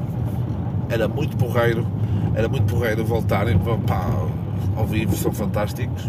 era 0.89 1.09
muito 1.09 1.37
porreiro, 1.37 1.87
era 2.35 2.49
muito 2.49 2.73
porreiro 2.73 3.05
voltarem 3.05 3.59
pá, 3.87 4.07
ao 4.77 4.87
vivo, 4.87 5.17
são 5.17 5.33
fantásticos. 5.33 6.05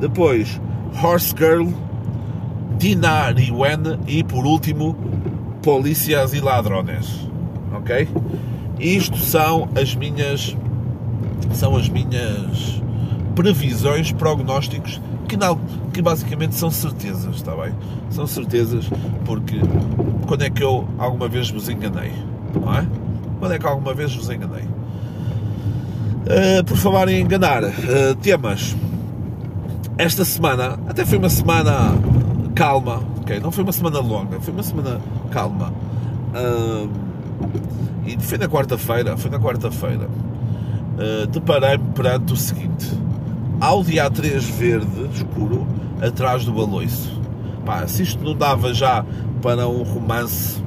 Depois, 0.00 0.60
Horse 1.02 1.34
Girl, 1.36 1.68
Dinar 2.78 3.38
e 3.38 3.50
Wen 3.50 3.98
e 4.06 4.22
por 4.22 4.46
último, 4.46 4.96
Polícias 5.62 6.34
e 6.34 6.40
Ladrones. 6.40 7.28
Ok? 7.74 8.08
Isto 8.78 9.16
são 9.16 9.68
as 9.74 9.94
minhas 9.94 10.56
são 11.52 11.76
as 11.76 11.88
minhas 11.88 12.75
previsões, 13.36 14.10
prognósticos 14.12 15.00
que, 15.28 15.36
não, 15.36 15.60
que 15.92 16.00
basicamente 16.00 16.54
são 16.54 16.70
certezas, 16.70 17.36
está 17.36 17.54
bem? 17.54 17.72
São 18.10 18.26
certezas 18.26 18.88
porque 19.24 19.60
quando 20.26 20.42
é 20.42 20.50
que 20.50 20.62
eu 20.62 20.88
alguma 20.98 21.28
vez 21.28 21.50
vos 21.50 21.68
enganei? 21.68 22.12
Não 22.54 22.74
é? 22.74 22.86
Quando 23.38 23.52
é 23.52 23.58
que 23.58 23.66
alguma 23.66 23.92
vez 23.92 24.14
vos 24.14 24.30
enganei? 24.30 24.62
Uh, 24.62 26.64
por 26.64 26.76
falar 26.76 27.08
em 27.08 27.20
enganar, 27.20 27.62
uh, 27.62 28.14
temas. 28.20 28.74
Esta 29.98 30.24
semana, 30.24 30.78
até 30.88 31.04
foi 31.04 31.18
uma 31.18 31.28
semana 31.28 31.94
calma, 32.54 33.02
ok? 33.20 33.38
Não 33.38 33.52
foi 33.52 33.64
uma 33.64 33.72
semana 33.72 34.00
longa, 34.00 34.40
foi 34.40 34.52
uma 34.52 34.62
semana 34.62 35.00
calma. 35.30 35.72
Uh, 36.34 36.88
e 38.06 38.16
foi 38.18 38.38
na 38.38 38.48
quarta-feira, 38.48 39.16
foi 39.16 39.30
na 39.30 39.38
quarta-feira. 39.38 40.08
Deparei-me 41.30 41.84
perante 41.92 42.32
o 42.32 42.36
seguinte 42.36 42.96
Audi 43.60 43.94
A3 43.94 44.38
verde 44.40 45.08
escuro 45.14 45.66
atrás 46.00 46.44
do 46.44 46.52
baloiço. 46.52 47.20
Pá, 47.64 47.86
se 47.86 48.02
isto 48.02 48.22
não 48.22 48.34
dava 48.34 48.74
já 48.74 49.04
para 49.42 49.66
um 49.66 49.82
romance 49.82 50.62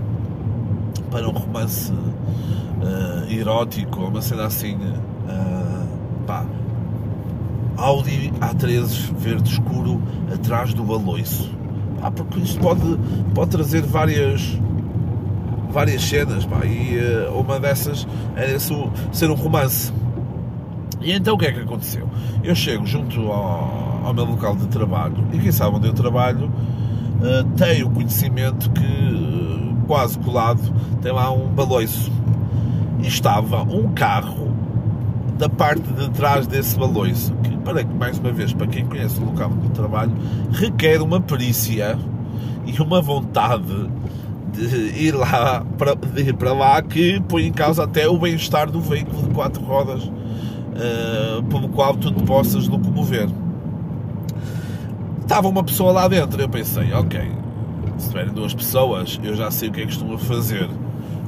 para 1.12 1.28
um 1.28 1.32
romance 1.32 1.92
uh, 1.92 3.32
erótico 3.32 4.02
uma 4.02 4.22
cena 4.22 4.46
assim 4.46 4.76
uh, 4.76 5.88
pá, 6.26 6.46
Audi 7.78 8.32
A3 8.42 9.14
verde 9.18 9.52
escuro 9.52 10.02
atrás 10.34 10.74
do 10.74 10.84
baloiço. 10.84 11.52
Pá, 12.02 12.10
porque 12.10 12.40
isto 12.40 12.60
pode, 12.60 12.98
pode 13.36 13.52
trazer 13.52 13.84
várias 13.84 14.58
várias 15.70 16.02
cenas 16.02 16.44
pá, 16.46 16.66
e 16.66 16.98
uh, 16.98 17.40
uma 17.40 17.60
dessas 17.60 18.08
era 18.36 18.60
ser 18.60 19.30
um 19.30 19.36
romance 19.36 19.94
e 21.02 21.14
então 21.14 21.36
o 21.36 21.38
que 21.38 21.46
é 21.46 21.52
que 21.52 21.60
aconteceu? 21.60 22.10
Eu 22.44 22.54
chego 22.54 22.86
junto 22.86 23.20
ao, 23.32 24.02
ao 24.06 24.14
meu 24.14 24.26
local 24.26 24.56
de 24.56 24.68
trabalho 24.68 25.24
e 25.32 25.40
quem 25.40 25.52
sabe 25.52 25.78
onde 25.78 25.88
eu 25.88 25.94
trabalho 25.94 26.46
uh, 26.48 27.44
tem 27.56 27.84
o 27.84 27.90
conhecimento 27.90 28.70
que 28.72 28.82
uh, 28.82 29.76
quase 29.88 30.20
colado 30.20 30.62
tem 31.02 31.12
lá 31.12 31.32
um 31.32 31.48
baloiço 31.48 32.12
e 33.02 33.08
estava 33.08 33.64
um 33.64 33.94
carro 33.94 34.50
da 35.38 35.48
parte 35.48 35.82
de 35.94 36.10
trás 36.10 36.46
desse 36.46 36.78
baloiço 36.78 37.34
que 37.44 37.56
para 37.58 37.84
mais 37.86 38.20
uma 38.20 38.32
vez 38.32 38.52
para 38.52 38.68
quem 38.68 38.86
conhece 38.86 39.22
o 39.22 39.26
local 39.26 39.50
de 39.52 39.70
trabalho 39.70 40.12
requer 40.52 41.02
uma 41.02 41.22
perícia 41.22 41.98
e 42.66 42.82
uma 42.82 43.02
vontade 43.02 43.90
de 44.52 44.66
ir 45.02 45.14
lá 45.14 45.64
para, 45.78 45.96
ir 46.18 46.34
para 46.34 46.52
lá 46.52 46.82
que 46.82 47.22
põe 47.22 47.46
em 47.46 47.54
causa 47.54 47.86
até 47.86 48.08
o 48.10 48.18
bem-estar 48.18 48.70
do 48.70 48.82
veículo 48.82 49.28
de 49.28 49.30
quatro 49.34 49.64
rodas 49.64 50.12
uh, 50.80 51.44
pelo 51.44 51.70
qual 51.70 51.96
tu 51.96 52.12
te 52.12 52.24
possas 52.24 52.68
locomover. 52.68 53.30
Estava 55.22 55.48
uma 55.48 55.64
pessoa 55.64 55.92
lá 55.92 56.08
dentro, 56.08 56.42
eu 56.42 56.50
pensei, 56.50 56.92
ok, 56.94 57.32
se 57.98 58.08
tiverem 58.08 58.34
duas 58.34 58.54
pessoas, 58.54 59.20
eu 59.22 59.36
já 59.36 59.52
sei 59.52 59.70
o 59.70 59.72
que 59.72 59.82
é 59.82 59.86
que 59.86 59.92
estão 59.92 60.14
a 60.14 60.18
fazer. 60.18 60.70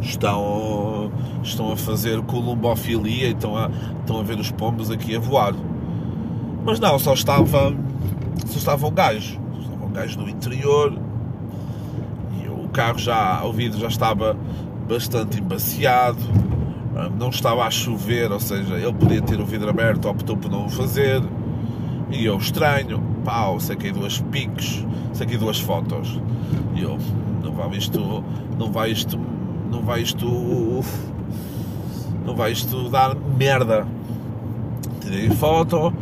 Estão, 0.02 1.12
estão 1.44 1.72
a 1.72 1.78
fazer 1.78 2.20
columbofilia 2.24 3.28
e 3.28 3.32
estão 3.34 3.56
a, 3.56 3.70
estão 4.00 4.20
a 4.20 4.24
ver 4.24 4.40
os 4.40 4.50
pombos 4.50 4.90
aqui 4.90 5.16
a 5.16 5.20
voar. 5.20 5.54
Mas 6.66 6.80
não, 6.80 6.98
só 6.98 7.14
estava, 7.14 7.76
só 8.48 8.58
estava 8.58 8.88
um 8.88 8.92
gajo. 8.92 9.40
Só 9.64 9.86
um 9.86 9.92
um 9.92 9.94
gajo 9.94 10.20
no 10.20 10.30
interior, 10.30 10.98
e 12.42 12.48
o 12.48 12.70
carro 12.70 12.98
já, 12.98 13.44
o 13.44 13.52
vidro 13.52 13.78
já 13.78 13.90
estava 13.90 14.38
bastante 14.88 15.40
embaciado, 15.40 16.22
não 17.18 17.30
estava 17.30 17.64
a 17.64 17.72
chover, 17.72 18.32
ou 18.32 18.40
seja, 18.40 18.76
ele 18.76 18.94
podia 18.94 19.22
ter 19.22 19.40
o 19.40 19.46
vidro 19.46 19.70
aberto, 19.70 20.10
optou 20.10 20.36
por 20.36 20.52
não 20.52 20.66
o 20.66 20.70
fazer, 20.70 21.22
e 22.10 22.26
eu 22.26 22.38
estranho, 22.38 23.02
pau, 23.24 23.60
saquei 23.60 23.92
duas 23.92 24.20
piques, 24.20 24.86
saquei 25.14 25.38
duas 25.38 25.60
fotos, 25.60 26.20
e 26.76 26.82
eu, 26.82 26.98
não 27.44 27.54
vai 27.54 27.78
isto, 27.78 28.24
não 28.58 28.72
vai 28.72 28.92
isto, 28.92 29.18
não 29.72 29.82
vai 29.82 30.02
isto, 30.02 30.28
não 32.26 32.36
vai 32.36 32.52
isto 32.52 32.90
dar 32.90 33.16
merda. 33.16 33.88
Tirei 35.00 35.30
foto, 35.30 35.94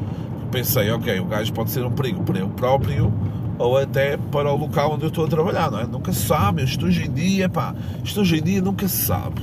pensei, 0.51 0.89
ok, 0.91 1.19
o 1.19 1.25
gajo 1.25 1.53
pode 1.53 1.71
ser 1.71 1.85
um 1.85 1.91
perigo 1.91 2.23
para 2.23 2.39
eu 2.39 2.49
próprio 2.49 3.13
ou 3.57 3.77
até 3.77 4.17
para 4.17 4.51
o 4.51 4.57
local 4.57 4.93
onde 4.93 5.03
eu 5.03 5.09
estou 5.09 5.25
a 5.25 5.27
trabalhar, 5.27 5.69
não 5.69 5.79
é? 5.79 5.85
Nunca 5.85 6.13
se 6.13 6.25
sabe, 6.25 6.63
isto 6.63 6.85
hoje 6.85 7.05
em 7.05 7.11
dia, 7.11 7.49
pá, 7.49 7.75
isto 8.03 8.21
hoje 8.21 8.37
em 8.37 8.41
dia 8.41 8.61
nunca 8.61 8.87
se 8.87 9.05
sabe, 9.05 9.41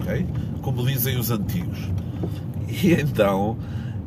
ok? 0.00 0.26
Como 0.68 0.84
dizem 0.86 1.16
os 1.16 1.30
antigos. 1.30 1.78
E 2.68 2.92
então 2.92 3.56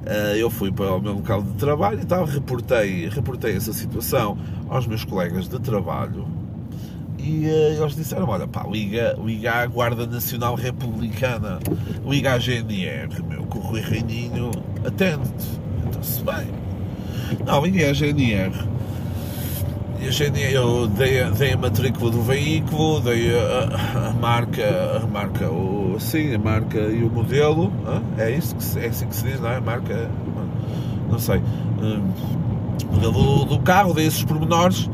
eh, 0.06 0.36
eu 0.38 0.48
fui 0.51 0.72
para 0.72 0.94
o 0.94 1.01
meu 1.01 1.13
local 1.13 1.41
de 1.41 1.53
trabalho 1.53 2.00
e 2.00 2.06
tal, 2.06 2.24
reportei, 2.24 3.10
reportei 3.10 3.56
essa 3.56 3.74
situação 3.74 4.38
aos 4.70 4.86
meus 4.86 5.03
colegas 5.03 5.50
de 5.50 5.60
trabalho 5.60 6.27
e 7.18 7.48
uh, 7.48 7.82
eles 7.82 7.96
disseram, 7.96 8.30
olha 8.30 8.48
pá, 8.48 8.63
liga, 8.70 9.18
liga 9.25 9.53
à 9.53 9.65
Guarda 9.65 10.06
Nacional 10.06 10.53
Republicana, 10.53 11.58
liga 12.06 12.34
à 12.34 12.38
GNR, 12.38 13.24
meu, 13.27 13.44
que 13.48 13.58
o 13.58 13.62
Rui 13.62 13.82
Reininho 13.82 14.51
atende-te. 14.86 15.60
Então-se 15.88 16.24
bem. 16.24 16.48
Não, 17.44 17.65
liguei 17.65 17.89
à 17.89 17.94
GNR. 17.94 18.51
Eu 20.03 20.88
dei, 20.88 21.24
dei 21.38 21.53
a 21.53 21.58
matrícula 21.58 22.10
do 22.10 22.24
veículo, 22.24 23.00
dei 23.01 23.38
a, 23.38 24.10
a 24.10 24.13
marca, 24.13 25.00
a 25.03 25.08
marca, 25.08 25.48
o, 25.48 25.96
sim, 26.00 26.34
a 26.34 26.39
marca 26.39 26.79
e 26.79 27.03
o 27.03 27.10
modelo, 27.10 27.72
é 28.17 28.31
isso 28.31 28.55
que 28.55 28.79
é 28.79 28.88
assim 28.88 29.08
que 29.08 29.15
se 29.15 29.24
diz, 29.25 29.39
não 29.39 29.50
é? 29.50 29.58
A 29.58 29.62
marca, 29.62 30.10
não 31.08 31.20
sei, 31.20 31.38
hum, 31.81 32.10
modelo 32.91 33.46
do, 33.46 33.60
carro, 33.60 33.93
dei 33.93 34.08
esses 34.08 34.24
pormenores 34.24 34.89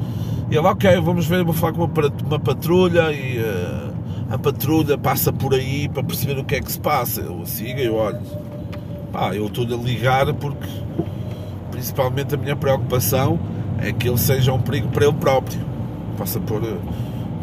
e 0.51 0.57
ele, 0.57 0.67
ok, 0.67 0.99
vamos 0.99 1.25
ver, 1.25 1.43
vou 1.43 1.53
falar 1.53 1.71
com 1.71 1.85
uma, 1.85 2.13
uma 2.25 2.39
patrulha 2.39 3.11
e 3.13 3.39
uh, 3.39 3.93
a 4.29 4.37
patrulha 4.37 4.97
passa 4.97 5.31
por 5.31 5.53
aí 5.53 5.87
para 5.87 6.03
perceber 6.03 6.37
o 6.37 6.43
que 6.43 6.55
é 6.55 6.61
que 6.61 6.71
se 6.71 6.79
passa. 6.79 7.21
Eu 7.21 7.45
sigo 7.45 7.79
e 7.79 7.89
olho. 7.89 8.19
Pá, 9.11 9.33
eu 9.33 9.47
estou-lhe 9.47 9.73
a 9.73 9.77
ligar 9.77 10.33
porque 10.33 10.67
principalmente 11.71 12.35
a 12.35 12.37
minha 12.37 12.55
preocupação 12.55 13.39
é 13.79 13.91
que 13.91 14.07
ele 14.07 14.17
seja 14.17 14.53
um 14.53 14.61
perigo 14.61 14.89
para 14.89 15.05
ele 15.05 15.15
próprio. 15.15 15.59
Passa 16.17 16.39
por 16.39 16.61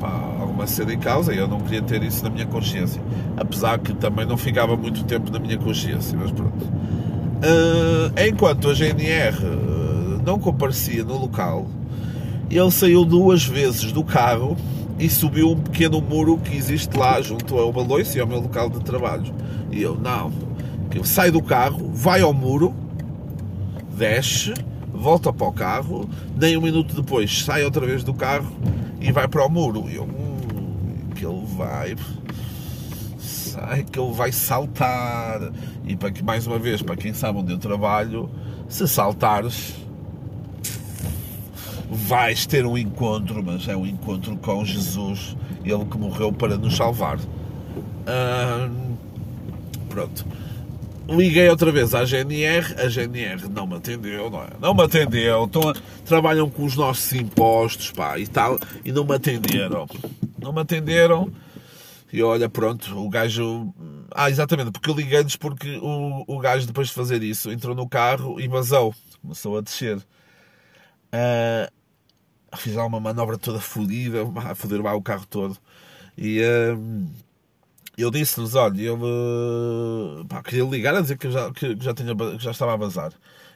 pá, 0.00 0.36
alguma 0.40 0.66
cena 0.66 0.92
em 0.92 0.98
causa 0.98 1.32
e 1.32 1.38
eu 1.38 1.48
não 1.48 1.60
queria 1.60 1.82
ter 1.82 2.02
isso 2.02 2.22
na 2.24 2.30
minha 2.30 2.46
consciência. 2.46 3.00
Apesar 3.36 3.78
que 3.78 3.94
também 3.94 4.26
não 4.26 4.36
ficava 4.36 4.76
muito 4.76 5.04
tempo 5.04 5.30
na 5.30 5.38
minha 5.38 5.58
consciência, 5.58 6.16
mas 6.18 6.30
pronto. 6.30 6.64
Uh, 6.64 8.28
enquanto 8.28 8.70
a 8.70 8.74
GNR 8.74 9.36
uh, 9.36 10.22
não 10.24 10.38
comparecia 10.38 11.04
no 11.04 11.18
local, 11.18 11.66
ele 12.50 12.70
saiu 12.70 13.04
duas 13.04 13.44
vezes 13.44 13.92
do 13.92 14.02
carro 14.02 14.56
e 14.98 15.10
subiu 15.10 15.50
um 15.50 15.56
pequeno 15.56 16.00
muro 16.00 16.38
que 16.38 16.56
existe 16.56 16.96
lá 16.96 17.20
junto 17.20 17.58
ao 17.58 17.72
Baloiço 17.72 18.16
e 18.16 18.20
ao 18.20 18.26
meu 18.26 18.40
local 18.40 18.70
de 18.70 18.80
trabalho. 18.80 19.32
E 19.70 19.82
eu, 19.82 19.96
não, 19.96 20.32
ele 20.90 21.06
sai 21.06 21.30
do 21.30 21.42
carro, 21.42 21.90
vai 21.92 22.20
ao 22.20 22.32
muro, 22.32 22.72
desce, 23.96 24.54
volta 25.04 25.30
para 25.30 25.46
o 25.46 25.52
carro, 25.52 26.08
nem 26.34 26.56
um 26.56 26.62
minuto 26.62 26.94
depois 26.94 27.44
sai 27.44 27.62
outra 27.62 27.84
vez 27.84 28.02
do 28.02 28.14
carro 28.14 28.50
e 28.98 29.12
vai 29.12 29.28
para 29.28 29.44
o 29.44 29.50
muro. 29.50 29.84
E 29.90 29.96
eu, 29.96 30.04
hum, 30.04 31.10
que 31.14 31.26
ele 31.26 31.44
vai, 31.54 31.94
sai, 33.18 33.84
que 33.84 34.00
ele 34.00 34.12
vai 34.14 34.32
saltar. 34.32 35.52
E 35.86 35.94
para 35.94 36.10
que, 36.10 36.24
mais 36.24 36.46
uma 36.46 36.58
vez, 36.58 36.80
para 36.80 36.96
quem 36.96 37.12
sabe 37.12 37.38
onde 37.38 37.52
eu 37.52 37.58
trabalho, 37.58 38.30
se 38.66 38.88
saltares 38.88 39.74
vais 41.90 42.46
ter 42.46 42.64
um 42.64 42.78
encontro, 42.78 43.44
mas 43.44 43.68
é 43.68 43.76
um 43.76 43.86
encontro 43.86 44.38
com 44.38 44.64
Jesus, 44.64 45.36
ele 45.66 45.84
que 45.84 45.98
morreu 45.98 46.32
para 46.32 46.56
nos 46.56 46.76
salvar. 46.76 47.18
pronto. 49.90 50.24
Liguei 51.08 51.48
outra 51.48 51.70
vez 51.70 51.94
à 51.94 52.04
GNR, 52.04 52.74
a 52.78 52.88
GNR 52.88 53.48
não 53.48 53.66
me 53.66 53.76
atendeu, 53.76 54.30
não 54.30 54.42
é? 54.42 54.48
Não 54.60 54.74
me 54.74 54.82
atendeu, 54.82 55.44
a, 55.44 56.04
trabalham 56.04 56.48
com 56.48 56.64
os 56.64 56.74
nossos 56.74 57.12
impostos, 57.12 57.90
pá, 57.90 58.18
e 58.18 58.26
tal, 58.26 58.58
e 58.84 58.90
não 58.90 59.04
me 59.04 59.14
atenderam. 59.14 59.86
Não 60.38 60.52
me 60.52 60.60
atenderam, 60.60 61.30
e 62.14 62.22
olha, 62.22 62.48
pronto, 62.48 62.96
o 62.96 63.08
gajo. 63.08 63.74
Ah, 64.14 64.30
exatamente, 64.30 64.70
porque 64.70 64.88
eu 64.88 64.94
liguei-lhes 64.94 65.34
porque 65.34 65.78
o, 65.82 66.24
o 66.28 66.38
gajo, 66.38 66.64
depois 66.64 66.86
de 66.86 66.94
fazer 66.94 67.22
isso, 67.24 67.50
entrou 67.50 67.74
no 67.74 67.88
carro 67.88 68.40
e 68.40 68.46
vazou, 68.46 68.94
começou 69.20 69.58
a 69.58 69.60
descer. 69.60 69.96
Uh, 71.12 71.68
fiz 72.56 72.74
lá 72.74 72.86
uma 72.86 73.00
manobra 73.00 73.36
toda 73.36 73.58
fodida, 73.58 74.22
a 74.48 74.54
foder 74.54 74.80
o 74.80 75.02
carro 75.02 75.26
todo. 75.26 75.58
E 76.16 76.40
uh, 76.40 77.10
eu 77.96 78.10
disse-lhes: 78.10 78.54
olha, 78.54 78.94
uh, 78.94 80.24
pá, 80.28 80.42
queria 80.42 80.64
ligar 80.64 80.94
a 80.94 81.00
dizer 81.00 81.18
que 81.18 81.30
já, 81.30 81.50
que, 81.52 81.76
já, 81.80 81.94
tinha, 81.94 82.14
que 82.14 82.44
já 82.44 82.50
estava 82.50 82.74
a 82.74 82.76
vazar. 82.76 83.12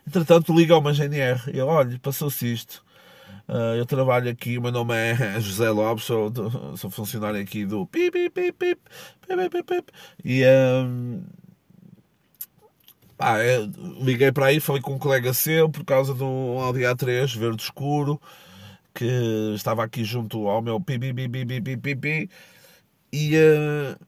Entretanto, 0.07 0.55
liga 0.55 0.75
ao 0.75 0.83
GNR 0.83 1.41
e 1.49 1.51
ele: 1.51 1.63
olha, 1.63 1.99
passou-se 2.01 2.53
isto. 2.53 2.85
Uh, 3.49 3.77
eu 3.77 3.87
trabalho 3.87 4.31
aqui, 4.31 4.59
o 4.59 4.63
meu 4.63 4.71
nome 4.71 4.95
é 4.95 5.41
José 5.41 5.71
Lopes, 5.71 6.05
sou, 6.05 6.31
sou 6.77 6.91
funcionário 6.91 7.41
aqui 7.41 7.65
do 7.65 7.87
pip, 7.87 8.11
pip, 8.11 8.31
pip, 8.31 8.53
pip, 8.53 8.81
pip, 9.27 9.51
pip, 9.51 9.63
pip. 9.65 9.93
E 10.25 10.45
um, 10.45 11.23
pá, 13.17 13.39
é, 13.39 13.59
liguei 14.01 14.31
para 14.33 14.47
aí, 14.47 14.61
falei 14.61 14.83
com 14.83 14.95
um 14.95 14.99
colega 14.99 15.33
seu 15.33 15.69
por 15.69 15.85
causa 15.85 16.13
um 16.23 16.61
Audi 16.61 16.81
A3 16.81 17.37
verde 17.39 17.63
escuro 17.63 18.21
que 18.95 19.07
estava 19.55 19.85
aqui 19.85 20.05
junto 20.05 20.49
ao 20.49 20.61
meu 20.61 20.79
e 23.13 23.37
uh, 23.37 23.99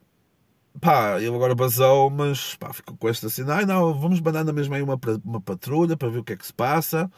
pá, 0.80 1.16
ele 1.18 1.34
agora 1.34 1.54
basou, 1.54 2.10
mas 2.10 2.54
pá, 2.56 2.72
ficou 2.72 2.96
com 2.96 3.08
esta 3.08 3.26
assim, 3.26 3.44
ai 3.48 3.64
não, 3.64 3.94
vamos 3.94 4.20
mandar 4.20 4.44
na 4.44 4.52
mesma 4.52 4.76
aí 4.76 4.82
uma, 4.82 4.98
uma 5.24 5.40
patrulha 5.40 5.96
para 5.96 6.08
ver 6.08 6.18
o 6.18 6.24
que 6.24 6.34
é 6.34 6.36
que 6.36 6.46
se 6.46 6.52
passa. 6.52 7.10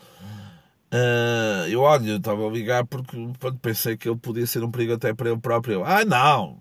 Uh, 0.93 1.67
eu 1.69 1.81
olha, 1.81 2.11
eu 2.11 2.17
estava 2.19 2.47
a 2.47 2.51
ligar 2.51 2.85
porque 2.85 3.17
pronto, 3.39 3.59
pensei 3.59 3.97
que 3.97 4.09
ele 4.09 4.19
podia 4.19 4.47
ser 4.47 4.63
um 4.63 4.71
perigo 4.71 4.93
até 4.93 5.15
para 5.15 5.31
ele 5.31 5.41
próprio. 5.41 5.85
ai 5.85 6.05
não, 6.05 6.59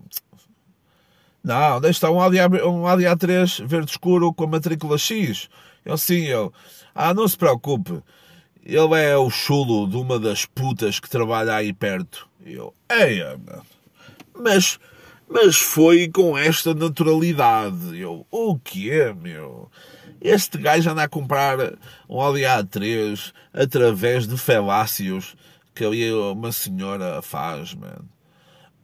não, 1.44 1.80
deixa 1.80 1.98
estar 1.98 2.10
um 2.10 2.20
Audi, 2.20 2.38
um 2.64 2.86
Audi 2.86 3.04
A3 3.04 3.66
verde 3.66 3.90
escuro 3.90 4.32
com 4.32 4.44
a 4.44 4.46
matrícula 4.46 4.96
X. 4.98 5.48
Eu 5.84 5.98
sim, 5.98 6.24
eu, 6.24 6.52
ah, 6.94 7.12
não 7.12 7.28
se 7.28 7.36
preocupe 7.36 8.02
ele 8.64 8.94
é 8.94 9.16
o 9.16 9.28
chulo 9.28 9.88
de 9.88 9.96
uma 9.96 10.18
das 10.18 10.46
putas 10.46 11.00
que 11.00 11.10
trabalha 11.10 11.54
aí 11.54 11.72
perto. 11.72 12.28
Eu, 12.44 12.72
eia, 12.88 13.38
mas, 14.34 14.78
mas 15.28 15.56
foi 15.56 16.08
com 16.08 16.36
esta 16.36 16.74
naturalidade. 16.74 17.98
Eu, 17.98 18.26
o 18.30 18.58
quê, 18.58 19.14
meu? 19.20 19.70
Este 20.20 20.58
gajo 20.58 20.90
anda 20.90 21.02
a 21.02 21.08
comprar 21.08 21.58
um 22.08 22.20
Audi 22.20 22.42
A3 22.42 23.32
através 23.52 24.26
de 24.26 24.36
falácios 24.36 25.34
que 25.74 25.84
ali 25.84 26.12
uma 26.12 26.52
senhora 26.52 27.20
faz, 27.22 27.74
man. 27.74 28.04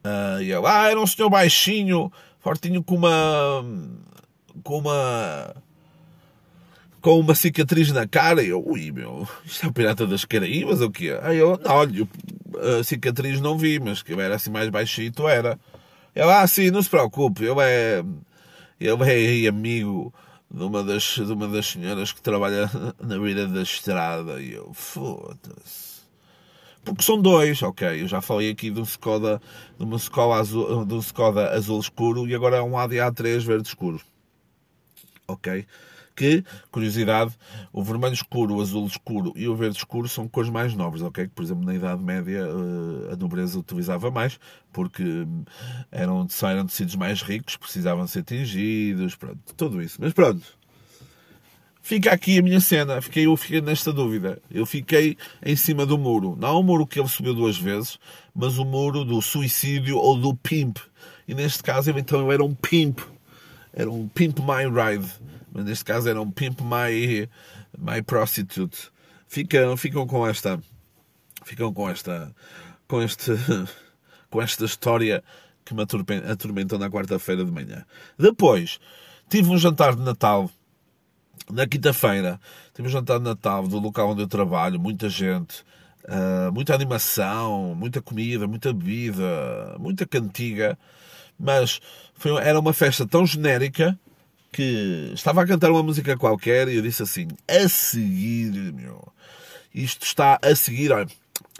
Uh, 0.04 0.40
e 0.40 0.52
ele, 0.52 0.66
ah, 0.66 0.90
era 0.90 1.00
um 1.00 1.06
senhor 1.06 1.28
baixinho, 1.28 2.10
fortinho 2.40 2.82
com 2.82 2.94
uma... 2.94 3.64
com 4.62 4.78
uma 4.78 5.54
com 7.00 7.20
uma 7.20 7.34
cicatriz 7.34 7.92
na 7.92 8.06
cara. 8.06 8.42
E 8.42 8.48
eu, 8.48 8.62
ui, 8.66 8.90
meu, 8.90 9.28
isto 9.44 9.66
é 9.66 9.68
o 9.68 9.72
Pirata 9.72 10.06
das 10.06 10.24
Caraíbas 10.24 10.80
ou 10.80 10.88
o 10.88 10.90
quê? 10.90 11.16
Aí 11.22 11.38
eu, 11.38 11.58
não, 11.64 11.72
olha, 11.72 12.08
a 12.78 12.82
cicatriz 12.82 13.40
não 13.40 13.56
vi, 13.56 13.78
mas 13.78 14.02
que 14.02 14.12
eu 14.12 14.20
era 14.20 14.34
assim 14.34 14.50
mais 14.50 14.68
baixito, 14.68 15.28
era. 15.28 15.58
Ele, 16.14 16.30
ah, 16.30 16.46
sim, 16.46 16.70
não 16.70 16.82
se 16.82 16.90
preocupe, 16.90 17.44
ele 17.44 17.60
é, 17.60 18.04
ele 18.80 19.46
é 19.46 19.48
amigo 19.48 20.12
de 20.50 20.62
uma 20.62 20.82
das, 20.82 21.02
de 21.02 21.32
uma 21.32 21.46
das 21.46 21.66
senhoras 21.66 22.12
que 22.12 22.22
trabalha 22.22 22.70
na 23.00 23.18
beira 23.18 23.46
da 23.46 23.62
estrada. 23.62 24.40
E 24.40 24.52
eu, 24.52 24.72
foda-se. 24.72 25.98
Porque 26.84 27.02
são 27.02 27.20
dois, 27.20 27.62
ok. 27.62 28.02
Eu 28.02 28.08
já 28.08 28.20
falei 28.20 28.50
aqui 28.50 28.70
de 28.70 28.80
um 28.80 28.84
Skoda, 28.84 29.40
de 29.78 29.84
uma 29.84 29.96
Skoda 29.96 30.40
azul, 30.40 30.84
de 30.86 30.94
um 30.94 31.00
Skoda 31.00 31.50
azul 31.50 31.80
escuro 31.80 32.26
e 32.26 32.34
agora 32.34 32.56
é 32.56 32.62
um 32.62 32.72
ADA3 32.72 33.40
verde 33.40 33.68
escuro. 33.68 34.00
Ok? 35.26 35.66
Que, 36.18 36.44
curiosidade, 36.72 37.32
o 37.72 37.80
vermelho 37.80 38.12
escuro, 38.12 38.56
o 38.56 38.60
azul 38.60 38.88
escuro 38.88 39.32
e 39.36 39.46
o 39.46 39.54
verde 39.54 39.76
escuro 39.76 40.08
são 40.08 40.26
cores 40.26 40.50
mais 40.50 40.74
nobres, 40.74 41.00
ok? 41.00 41.28
Por 41.28 41.44
exemplo, 41.44 41.64
na 41.64 41.74
Idade 41.74 42.02
Média 42.02 42.40
eh, 42.40 43.12
a 43.12 43.16
nobreza 43.16 43.56
utilizava 43.56 44.10
mais, 44.10 44.40
porque 44.72 45.04
hum, 45.04 45.44
eram, 45.92 46.26
eram 46.42 46.66
tecidos 46.66 46.96
mais 46.96 47.22
ricos, 47.22 47.56
precisavam 47.56 48.04
ser 48.08 48.24
tingidos, 48.24 49.14
pronto, 49.14 49.38
tudo 49.56 49.80
isso. 49.80 49.98
Mas 50.00 50.12
pronto, 50.12 50.44
fica 51.80 52.10
aqui 52.10 52.40
a 52.40 52.42
minha 52.42 52.60
cena. 52.60 53.00
Fiquei, 53.00 53.26
eu 53.26 53.36
fiquei 53.36 53.60
nesta 53.60 53.92
dúvida. 53.92 54.42
Eu 54.50 54.66
fiquei 54.66 55.16
em 55.40 55.54
cima 55.54 55.86
do 55.86 55.96
muro. 55.96 56.36
Não 56.36 56.58
o 56.58 56.64
muro 56.64 56.84
que 56.84 56.98
ele 56.98 57.08
subiu 57.08 57.32
duas 57.32 57.56
vezes, 57.56 57.96
mas 58.34 58.58
o 58.58 58.64
muro 58.64 59.04
do 59.04 59.22
suicídio 59.22 59.98
ou 59.98 60.18
do 60.18 60.34
pimp. 60.34 60.78
E 61.28 61.34
neste 61.34 61.62
caso, 61.62 61.90
então, 61.90 62.18
eu 62.18 62.32
era 62.32 62.42
um 62.42 62.54
pimp. 62.54 62.98
Era 63.72 63.88
um 63.88 64.08
pimp 64.08 64.40
my 64.40 64.64
ride. 64.64 65.08
Mas 65.58 65.64
neste 65.64 65.84
caso 65.84 66.08
era 66.08 66.22
um 66.22 66.30
pimp 66.30 66.60
my, 66.60 67.28
my 67.76 68.00
prostitute. 68.02 68.92
Ficam, 69.26 69.76
ficam 69.76 70.06
com 70.06 70.24
esta... 70.24 70.60
Ficam 71.44 71.74
com 71.74 71.90
esta... 71.90 72.32
Com 72.86 73.02
este... 73.02 73.32
Com 74.30 74.42
esta 74.42 74.66
história 74.66 75.24
que 75.64 75.72
me 75.72 75.82
atormentou 75.82 76.78
na 76.78 76.90
quarta-feira 76.90 77.42
de 77.42 77.50
manhã. 77.50 77.82
Depois, 78.18 78.78
tive 79.26 79.48
um 79.48 79.56
jantar 79.56 79.96
de 79.96 80.02
Natal 80.02 80.50
na 81.50 81.66
quinta-feira 81.66 82.38
tive 82.74 82.88
um 82.88 82.90
jantar 82.90 83.18
de 83.18 83.24
Natal 83.24 83.66
do 83.66 83.78
local 83.78 84.10
onde 84.10 84.20
eu 84.20 84.28
trabalho, 84.28 84.78
muita 84.78 85.08
gente, 85.08 85.64
uh, 86.04 86.52
muita 86.52 86.74
animação, 86.74 87.74
muita 87.74 88.02
comida, 88.02 88.46
muita 88.46 88.70
bebida, 88.70 89.74
muita 89.78 90.06
cantiga, 90.06 90.78
mas 91.40 91.80
foi, 92.12 92.36
era 92.42 92.60
uma 92.60 92.74
festa 92.74 93.06
tão 93.06 93.24
genérica 93.24 93.98
que 94.52 95.10
estava 95.14 95.42
a 95.42 95.46
cantar 95.46 95.70
uma 95.70 95.82
música 95.82 96.16
qualquer 96.16 96.68
e 96.68 96.76
eu 96.76 96.82
disse 96.82 97.02
assim: 97.02 97.28
a 97.46 97.68
seguir, 97.68 98.72
meu, 98.72 99.06
isto 99.74 100.04
está 100.04 100.38
a 100.42 100.54
seguir. 100.54 100.92
Olha, 100.92 101.08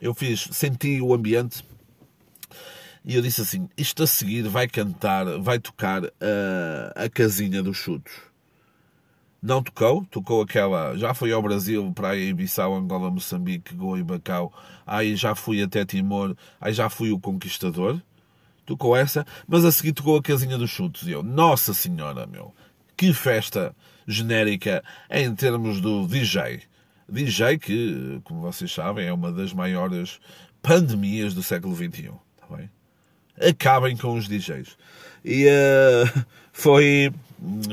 eu 0.01 0.15
fiz, 0.15 0.49
senti 0.53 1.01
o 1.01 1.15
ambiente 1.15 1.65
e 3.05 3.15
eu 3.15 3.23
disse 3.23 3.41
assim: 3.41 3.69
isto 3.77 4.03
a 4.03 4.07
seguir 4.07 4.43
vai 4.49 4.69
cantar, 4.69 5.39
vai 5.39 5.59
tocar 5.59 6.05
uh, 6.05 6.09
a 6.95 7.09
casinha 7.09 7.63
dos 7.63 7.77
chutos 7.77 8.29
não 9.41 9.63
tocou, 9.63 10.05
tocou 10.11 10.43
aquela, 10.43 10.97
já 10.97 11.15
foi 11.15 11.33
ao 11.33 11.41
Brasil, 11.41 11.93
para 11.95 12.11
aí 12.11 12.33
Bissau, 12.33 12.75
Angola, 12.75 13.11
Moçambique, 13.11 13.75
Goa 13.75 13.99
e 13.99 14.03
Bacau, 14.03 14.53
aí 14.87 15.15
já 15.15 15.35
fui 15.35 15.63
até 15.63 15.85
Timor, 15.85 16.37
aí 16.61 16.73
já 16.73 16.91
fui 16.91 17.13
o 17.13 17.21
Conquistador, 17.21 18.01
tocou 18.67 18.97
essa, 18.97 19.25
mas 19.47 19.65
a 19.65 19.71
seguir 19.71 19.93
tocou 19.93 20.17
a 20.17 20.23
casinha 20.23 20.59
dos 20.59 20.71
chutos, 20.71 21.07
e 21.07 21.13
eu, 21.13 21.23
nossa 21.23 21.73
senhora, 21.73 22.27
meu, 22.27 22.53
que 22.99 23.15
festa 23.15 23.75
genérica 24.09 24.83
em 25.09 25.33
termos 25.33 25.81
do 25.81 26.07
DJ. 26.09 26.63
DJ 27.09 27.57
que, 27.57 28.21
como 28.25 28.41
vocês 28.41 28.75
sabem, 28.75 29.07
é 29.07 29.13
uma 29.13 29.31
das 29.31 29.53
maiores 29.53 30.19
pandemias 30.61 31.33
do 31.33 31.43
século 31.43 31.77
XXI, 31.77 32.11
está 32.35 32.57
bem? 32.57 32.69
Acabem 33.41 33.97
com 33.97 34.15
os 34.15 34.27
DJs. 34.27 34.77
E 35.25 35.47
uh, 35.47 36.25
foi 36.53 37.13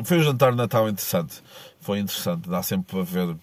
foi 0.03 0.19
um 0.19 0.23
jantar 0.23 0.51
de 0.51 0.57
Natal 0.57 0.87
interessante. 0.87 1.41
Foi 1.79 1.97
interessante. 1.97 2.47
Dá 2.47 2.61
sempre 2.61 2.91
para 2.91 3.03
ver 3.03 3.35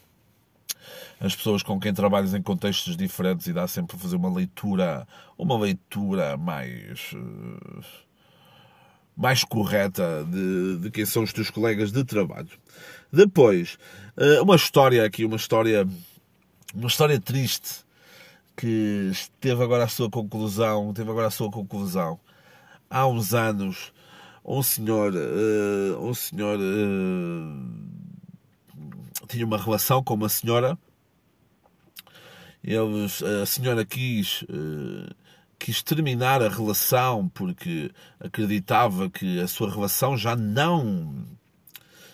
as 1.21 1.35
pessoas 1.35 1.65
com 1.65 1.81
quem 1.81 1.93
trabalhas 1.93 2.33
em 2.33 2.41
contextos 2.41 2.97
diferentes 2.97 3.49
e 3.49 3.53
dá 3.53 3.67
sempre 3.67 3.97
para 3.97 4.03
fazer 4.05 4.17
uma 4.17 4.33
leitura, 4.33 5.07
uma 5.37 5.59
leitura 5.59 6.37
mais 6.37 7.13
mais 9.17 9.45
correta 9.45 10.27
de, 10.29 10.79
de 10.79 10.91
quem 10.91 11.05
são 11.05 11.23
os 11.23 11.33
teus 11.33 11.51
colegas 11.51 11.93
de 11.93 12.05
trabalho. 12.05 12.49
Depois, 13.13 13.79
eh, 14.17 14.41
uma 14.41 14.57
história 14.57 15.05
aqui, 15.05 15.25
uma 15.25 15.37
história, 15.37 15.87
uma 16.75 16.89
história 16.89 17.21
triste 17.21 17.85
que 18.57 19.13
teve 19.41 19.63
agora 19.63 19.85
a 19.85 19.89
sua 19.89 20.11
conclusão, 20.11 20.93
teve 20.95 21.11
agora 21.11 21.27
a 21.27 21.31
sua 21.31 21.51
conclusão. 21.51 22.19
Há 22.89 23.07
uns 23.07 23.35
anos 23.35 23.93
um 24.45 24.63
senhor, 24.63 25.15
uh, 25.15 26.05
um 26.05 26.13
senhor 26.15 26.59
uh, 26.59 27.71
tinha 29.29 29.47
uma 29.47 29.57
relação 29.59 30.03
com 30.03 30.15
uma 30.15 30.29
senhora. 30.29 30.77
Eles, 32.65 33.23
a 33.23 33.47
senhora 33.47 33.85
quis, 33.85 34.45
quis 35.63 35.81
terminar 35.81 36.43
a 36.43 36.49
relação 36.49 37.29
porque 37.29 37.93
acreditava 38.19 39.09
que 39.09 39.41
a 39.41 39.47
sua 39.47 39.71
relação 39.71 40.17
já 40.17 40.35
não 40.35 41.25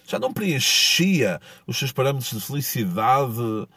já 0.06 0.18
não 0.18 0.32
preenchia 0.32 1.40
os 1.66 1.78
seus 1.78 1.90
parâmetros 1.90 2.30
de 2.30 2.46
felicidade. 2.46 3.68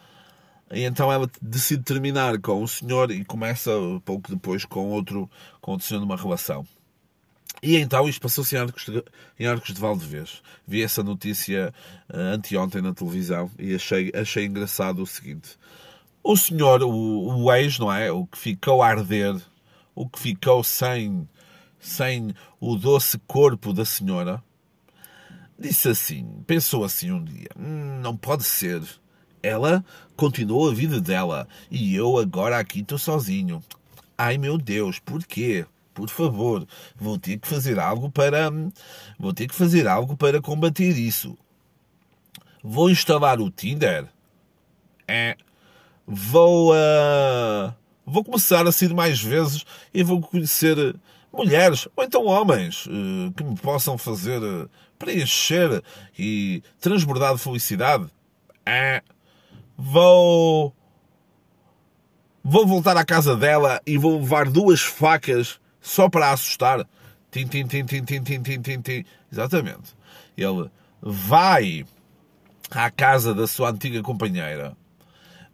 E 0.70 0.84
então 0.84 1.10
ela 1.10 1.30
decide 1.40 1.82
terminar 1.82 2.38
com 2.38 2.62
o 2.62 2.68
senhor 2.68 3.10
e 3.10 3.24
começa 3.24 3.70
pouco 4.04 4.30
depois 4.30 4.64
com 4.64 4.90
outro, 4.90 5.30
com 5.60 5.72
outro 5.72 5.86
senhor 5.86 6.00
numa 6.00 6.16
relação. 6.16 6.66
E 7.62 7.76
então 7.76 8.08
isto 8.08 8.20
passou-se 8.20 8.54
em 8.54 8.58
Arcos, 8.58 8.84
de, 8.84 9.04
em 9.38 9.46
Arcos 9.46 9.72
de 9.72 9.80
Valdevez. 9.80 10.42
Vi 10.66 10.82
essa 10.82 11.02
notícia 11.02 11.72
uh, 12.12 12.18
anteontem 12.34 12.82
na 12.82 12.92
televisão 12.92 13.50
e 13.58 13.74
achei, 13.74 14.10
achei 14.14 14.46
engraçado 14.46 15.02
o 15.02 15.06
seguinte. 15.06 15.56
O 16.22 16.36
senhor, 16.36 16.82
o, 16.82 17.44
o 17.44 17.52
ex, 17.52 17.78
não 17.78 17.92
é? 17.92 18.10
O 18.12 18.26
que 18.26 18.38
ficou 18.38 18.82
a 18.82 18.88
arder, 18.88 19.36
o 19.94 20.08
que 20.08 20.18
ficou 20.18 20.62
sem, 20.62 21.28
sem 21.78 22.34
o 22.60 22.76
doce 22.76 23.18
corpo 23.26 23.72
da 23.72 23.84
senhora, 23.84 24.42
disse 25.58 25.88
assim, 25.88 26.42
pensou 26.46 26.84
assim 26.84 27.10
um 27.10 27.22
dia, 27.22 27.48
hum, 27.58 28.00
não 28.00 28.16
pode 28.16 28.44
ser. 28.44 28.82
Ela 29.42 29.84
continuou 30.16 30.70
a 30.70 30.74
vida 30.74 31.00
dela 31.00 31.48
e 31.70 31.94
eu 31.94 32.16
agora 32.18 32.58
aqui 32.58 32.80
estou 32.80 32.98
sozinho. 32.98 33.62
Ai 34.16 34.38
meu 34.38 34.56
Deus, 34.56 34.98
porquê? 34.98 35.66
por 35.92 36.08
favor, 36.08 36.66
vou 36.96 37.18
ter 37.18 37.38
que 37.38 37.46
fazer 37.46 37.78
algo 37.78 38.10
para 38.10 38.50
vou 39.18 39.32
ter 39.32 39.46
que 39.46 39.54
fazer 39.54 39.86
algo 39.86 40.16
para 40.16 40.40
combater 40.40 40.96
isso. 40.96 41.36
Vou 42.62 42.90
instalar 42.90 43.40
o 43.40 43.50
Tinder. 43.50 44.06
É, 45.06 45.36
vou 46.06 46.72
uh, 46.72 47.74
vou 48.12 48.22
começar 48.22 48.66
a 48.66 48.72
sair 48.72 48.94
mais 48.94 49.20
vezes 49.20 49.64
e 49.92 50.02
vou 50.02 50.20
conhecer 50.20 50.94
mulheres 51.32 51.88
ou 51.96 52.04
então 52.04 52.26
homens 52.26 52.86
uh, 52.86 53.32
que 53.34 53.42
me 53.42 53.56
possam 53.56 53.96
fazer 53.96 54.42
uh, 54.42 54.68
preencher 54.98 55.82
e 56.18 56.62
transbordar 56.78 57.34
de 57.34 57.40
felicidade. 57.40 58.06
É, 58.64 59.02
vou 59.76 60.74
vou 62.44 62.66
voltar 62.66 62.96
à 62.96 63.04
casa 63.04 63.34
dela 63.34 63.80
e 63.86 63.96
vou 63.96 64.18
levar 64.18 64.50
duas 64.50 64.80
facas 64.80 65.58
só 65.80 66.08
para 66.08 66.30
assustar. 66.30 66.86
Tim, 67.30 67.46
tim, 67.46 67.66
tim, 67.66 67.84
tim, 67.86 68.04
tim, 68.04 68.22
tim, 68.22 68.42
tim, 68.42 68.60
tim, 68.60 68.82
tim. 68.82 69.04
Exatamente. 69.32 69.96
Ele 70.36 70.70
vai 71.00 71.86
à 72.70 72.90
casa 72.90 73.34
da 73.34 73.46
sua 73.46 73.70
antiga 73.70 74.02
companheira 74.02 74.76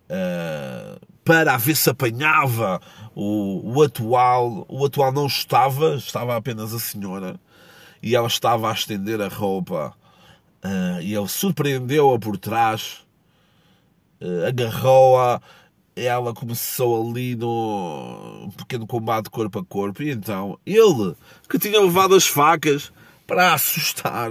uh, 0.09 1.01
para 1.29 1.59
ver 1.59 1.77
se 1.77 1.91
apanhava 1.91 2.81
o, 3.15 3.75
o 3.75 3.83
atual. 3.83 4.65
O 4.67 4.87
atual 4.87 5.13
não 5.13 5.27
estava, 5.27 5.97
estava 5.97 6.35
apenas 6.35 6.73
a 6.73 6.79
senhora. 6.79 7.39
E 8.03 8.17
ela 8.17 8.29
estava 8.29 8.71
a 8.71 8.73
estender 8.73 9.21
a 9.21 9.29
roupa. 9.29 9.93
Uh, 10.65 11.03
e 11.03 11.15
ele 11.15 11.29
surpreendeu-a 11.29 12.19
por 12.19 12.39
trás, 12.39 13.07
uh, 14.23 14.47
agarrou-a 14.47 15.41
ela 15.95 16.33
começou 16.33 17.11
ali 17.11 17.35
no 17.35 18.51
pequeno 18.57 18.87
combate 18.87 19.29
corpo 19.29 19.59
a 19.59 19.65
corpo 19.65 20.03
e 20.03 20.11
então 20.11 20.59
ele, 20.65 21.15
que 21.49 21.59
tinha 21.59 21.81
levado 21.81 22.15
as 22.15 22.27
facas 22.27 22.93
para 23.27 23.53
assustar, 23.53 24.31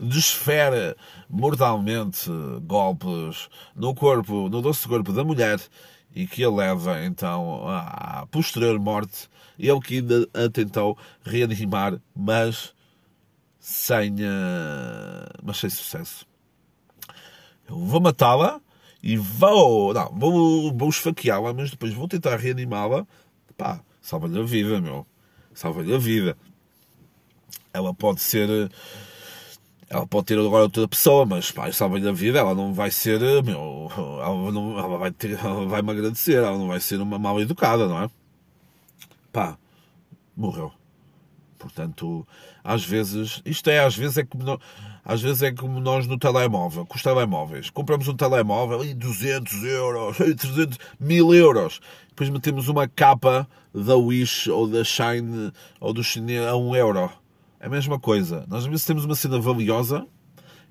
desfere 0.00 0.96
mortalmente 1.30 2.28
golpes 2.62 3.48
no 3.74 3.94
corpo, 3.94 4.48
no 4.48 4.60
doce 4.60 4.86
corpo 4.88 5.12
da 5.12 5.22
mulher 5.22 5.60
e 6.16 6.26
que 6.26 6.42
a 6.42 6.50
leva 6.50 7.04
então 7.04 7.68
à 7.68 8.26
posterior 8.30 8.80
morte. 8.80 9.28
Ele 9.58 9.80
que 9.80 9.96
ainda 9.98 10.26
a 10.32 10.48
tentou 10.48 10.96
reanimar, 11.22 12.00
mas 12.14 12.74
sem, 13.60 14.14
uh, 14.14 15.28
mas 15.44 15.58
sem 15.58 15.68
sucesso. 15.68 16.26
Eu 17.68 17.78
vou 17.78 18.00
matá-la 18.00 18.60
e 19.02 19.18
vou, 19.18 19.92
não, 19.92 20.08
vou, 20.14 20.72
vou 20.74 20.88
esfaqueá-la, 20.88 21.52
mas 21.52 21.70
depois 21.70 21.92
vou 21.92 22.08
tentar 22.08 22.36
reanimá-la. 22.36 23.06
Pá, 23.54 23.80
salva-lhe 24.00 24.40
a 24.40 24.42
vida, 24.42 24.80
meu. 24.80 25.06
Salva-lhe 25.52 25.94
a 25.94 25.98
vida. 25.98 26.36
Ela 27.74 27.92
pode 27.92 28.22
ser. 28.22 28.70
Ela 29.88 30.06
pode 30.06 30.26
ter 30.26 30.38
agora 30.38 30.64
outra 30.64 30.88
pessoa, 30.88 31.24
mas 31.24 31.50
pá, 31.52 31.70
salva-lhe 31.70 32.08
a 32.08 32.12
vida. 32.12 32.38
Ela 32.40 32.54
não 32.54 32.74
vai 32.74 32.90
ser, 32.90 33.20
meu. 33.42 33.90
Ela, 33.96 34.52
não, 34.52 34.78
ela 34.78 34.98
vai 34.98 35.12
ter, 35.12 35.38
ela 35.38 35.66
vai 35.66 35.82
me 35.82 35.90
agradecer. 35.92 36.38
Ela 36.38 36.58
não 36.58 36.68
vai 36.68 36.80
ser 36.80 37.00
uma 37.00 37.18
mal 37.18 37.40
educada, 37.40 37.86
não 37.86 38.02
é? 38.02 38.10
Pá, 39.32 39.56
morreu. 40.36 40.72
Portanto, 41.58 42.26
às 42.62 42.84
vezes, 42.84 43.40
isto 43.44 43.70
é, 43.70 43.80
às 43.80 43.96
vezes 43.96 44.18
é 44.18 44.24
como, 44.24 44.44
nós, 44.44 44.58
às 45.04 45.22
vezes 45.22 45.42
é 45.42 45.52
como 45.52 45.80
nós 45.80 46.06
no 46.06 46.18
telemóvel, 46.18 46.84
com 46.84 46.96
os 46.96 47.02
telemóveis. 47.02 47.70
Compramos 47.70 48.08
um 48.08 48.16
telemóvel 48.16 48.84
e 48.84 48.92
200 48.92 49.64
euros, 49.64 50.16
300 50.16 50.78
mil 50.98 51.34
euros. 51.34 51.80
Depois 52.08 52.28
metemos 52.28 52.68
uma 52.68 52.88
capa 52.88 53.48
da 53.74 53.96
Wish 53.96 54.50
ou 54.50 54.66
da 54.66 54.82
Shine 54.82 55.52
ou 55.80 55.92
do 55.92 56.02
Chinês 56.02 56.46
a 56.46 56.56
1 56.56 56.76
euro. 56.76 57.10
É 57.60 57.66
a 57.66 57.70
mesma 57.70 57.98
coisa. 57.98 58.44
Nós 58.48 58.64
às 58.64 58.66
vezes 58.66 58.84
temos 58.84 59.04
uma 59.04 59.14
cena 59.14 59.40
valiosa 59.40 60.06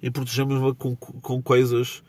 e 0.02 0.12
protegemos-la 0.12 0.74
com, 0.76 0.96
com 0.96 1.42
coisas 1.42 2.04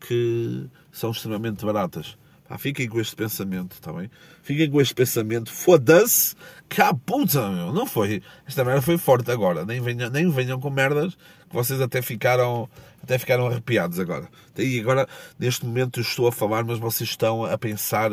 que 0.00 0.68
são 0.90 1.10
extremamente 1.10 1.64
baratas. 1.64 2.16
Pá, 2.48 2.56
fiquem 2.58 2.88
com 2.88 3.00
este 3.00 3.16
pensamento, 3.16 3.72
está 3.72 3.92
bem? 3.92 4.08
Fiquem 4.42 4.70
com 4.70 4.80
este 4.80 4.94
pensamento. 4.94 5.50
Foda-se! 5.50 6.36
Caputa, 6.68 7.50
meu! 7.50 7.72
Não 7.72 7.86
foi. 7.86 8.22
Esta 8.46 8.64
merda 8.64 8.82
foi 8.82 8.96
forte 8.96 9.30
agora. 9.30 9.64
Nem 9.64 9.80
venham, 9.80 10.08
nem 10.10 10.30
venham 10.30 10.60
com 10.60 10.70
merdas 10.70 11.14
que 11.48 11.54
vocês 11.54 11.80
até 11.80 12.00
ficaram, 12.02 12.68
até 13.02 13.18
ficaram 13.18 13.46
arrepiados 13.46 13.98
agora. 13.98 14.28
E 14.56 14.78
agora, 14.78 15.08
neste 15.38 15.66
momento, 15.66 15.98
eu 15.98 16.02
estou 16.02 16.28
a 16.28 16.32
falar, 16.32 16.64
mas 16.64 16.78
vocês 16.78 17.10
estão 17.10 17.44
a 17.44 17.58
pensar 17.58 18.12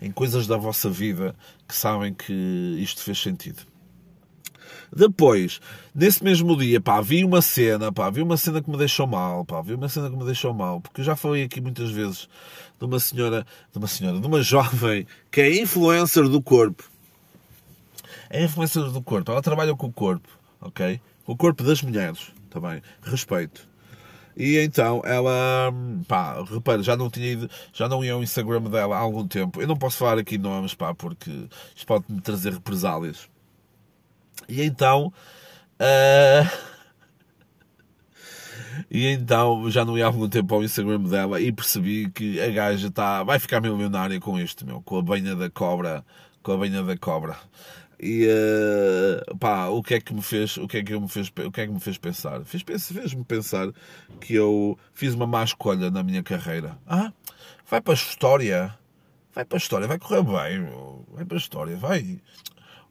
em 0.00 0.10
coisas 0.12 0.46
da 0.46 0.56
vossa 0.56 0.88
vida 0.88 1.34
que 1.66 1.74
sabem 1.74 2.14
que 2.14 2.32
isto 2.78 3.02
fez 3.02 3.20
sentido. 3.20 3.73
Depois, 4.94 5.60
nesse 5.92 6.22
mesmo 6.22 6.56
dia, 6.56 6.80
pá, 6.80 7.00
vi 7.00 7.24
uma 7.24 7.42
cena, 7.42 7.90
pá, 7.90 8.08
vi 8.10 8.22
uma 8.22 8.36
cena 8.36 8.62
que 8.62 8.70
me 8.70 8.76
deixou 8.76 9.08
mal, 9.08 9.44
pá, 9.44 9.60
vi 9.60 9.74
uma 9.74 9.88
cena 9.88 10.08
que 10.08 10.16
me 10.16 10.24
deixou 10.24 10.54
mal, 10.54 10.80
porque 10.80 11.00
eu 11.00 11.04
já 11.04 11.16
falei 11.16 11.42
aqui 11.42 11.60
muitas 11.60 11.90
vezes 11.90 12.28
de 12.78 12.84
uma 12.84 13.00
senhora, 13.00 13.44
de 13.72 13.78
uma 13.78 13.88
senhora, 13.88 14.20
de 14.20 14.26
uma 14.26 14.40
jovem 14.42 15.04
que 15.32 15.40
é 15.40 15.60
influencer 15.60 16.28
do 16.28 16.40
corpo. 16.40 16.84
É 18.30 18.44
influencer 18.44 18.84
do 18.84 19.02
corpo, 19.02 19.32
ela 19.32 19.42
trabalha 19.42 19.74
com 19.74 19.88
o 19.88 19.92
corpo, 19.92 20.28
ok? 20.60 21.00
Com 21.24 21.32
o 21.32 21.36
corpo 21.36 21.64
das 21.64 21.82
mulheres, 21.82 22.32
também, 22.48 22.80
respeito. 23.02 23.68
E 24.36 24.58
então 24.58 25.02
ela, 25.04 25.72
pá, 26.06 26.40
repara, 26.44 26.84
já 26.84 26.96
não 26.96 27.10
tinha 27.10 27.32
ido, 27.32 27.50
já 27.72 27.88
não 27.88 28.04
ia 28.04 28.12
ao 28.12 28.22
Instagram 28.22 28.62
dela 28.62 28.96
há 28.96 29.00
algum 29.00 29.26
tempo. 29.26 29.60
Eu 29.60 29.66
não 29.66 29.76
posso 29.76 29.96
falar 29.96 30.18
aqui 30.18 30.38
nomes, 30.38 30.74
pá, 30.74 30.94
porque 30.94 31.30
isto 31.74 31.86
pode 31.86 32.04
me 32.08 32.20
trazer 32.20 32.52
represálias. 32.52 33.28
E 34.48 34.62
então. 34.62 35.12
Uh... 35.80 36.74
E 38.90 39.06
então 39.06 39.70
já 39.70 39.84
não 39.84 39.96
ia 39.96 40.04
há 40.04 40.08
algum 40.08 40.28
tempo 40.28 40.54
ao 40.54 40.62
Instagram 40.62 41.00
dela 41.02 41.40
e 41.40 41.52
percebi 41.52 42.10
que 42.10 42.40
a 42.40 42.48
gaja 42.50 42.90
tá, 42.90 43.22
vai 43.22 43.38
ficar 43.38 43.60
milionária 43.60 44.18
com 44.20 44.38
isto, 44.38 44.66
meu, 44.66 44.82
com 44.82 44.98
a 44.98 45.02
banha 45.02 45.34
da 45.34 45.48
cobra, 45.48 46.04
com 46.42 46.52
a 46.52 46.56
banha 46.56 46.82
da 46.82 46.96
cobra. 46.96 47.36
E 48.00 48.26
uh, 48.26 49.36
pá, 49.38 49.68
o 49.68 49.82
que 49.82 49.94
é 49.94 50.00
que 50.00 50.12
me 50.12 50.22
fez, 50.22 50.56
o 50.56 50.66
que 50.66 50.78
é 50.78 50.82
que 50.82 50.98
me 50.98 51.08
fez, 51.08 51.28
o 51.28 51.50
que 51.50 51.60
é 51.60 51.66
que 51.66 51.72
me 51.72 51.80
fez 51.80 51.96
pensar? 51.96 52.44
Fez, 52.44 52.62
fez-me 52.62 53.24
pensar 53.24 53.72
que 54.20 54.34
eu 54.34 54.78
fiz 54.92 55.14
uma 55.14 55.26
má 55.26 55.44
escolha 55.44 55.90
na 55.90 56.02
minha 56.02 56.22
carreira. 56.22 56.76
Ah, 56.86 57.12
vai 57.68 57.80
para 57.80 57.92
a 57.92 57.96
história. 57.96 58.78
Vai 59.34 59.44
para 59.44 59.56
a 59.56 59.58
história, 59.58 59.88
vai 59.88 59.98
correr 59.98 60.22
bem, 60.22 60.60
meu. 60.60 61.04
vai 61.12 61.24
para 61.24 61.36
a 61.36 61.40
história, 61.40 61.76
vai. 61.76 62.20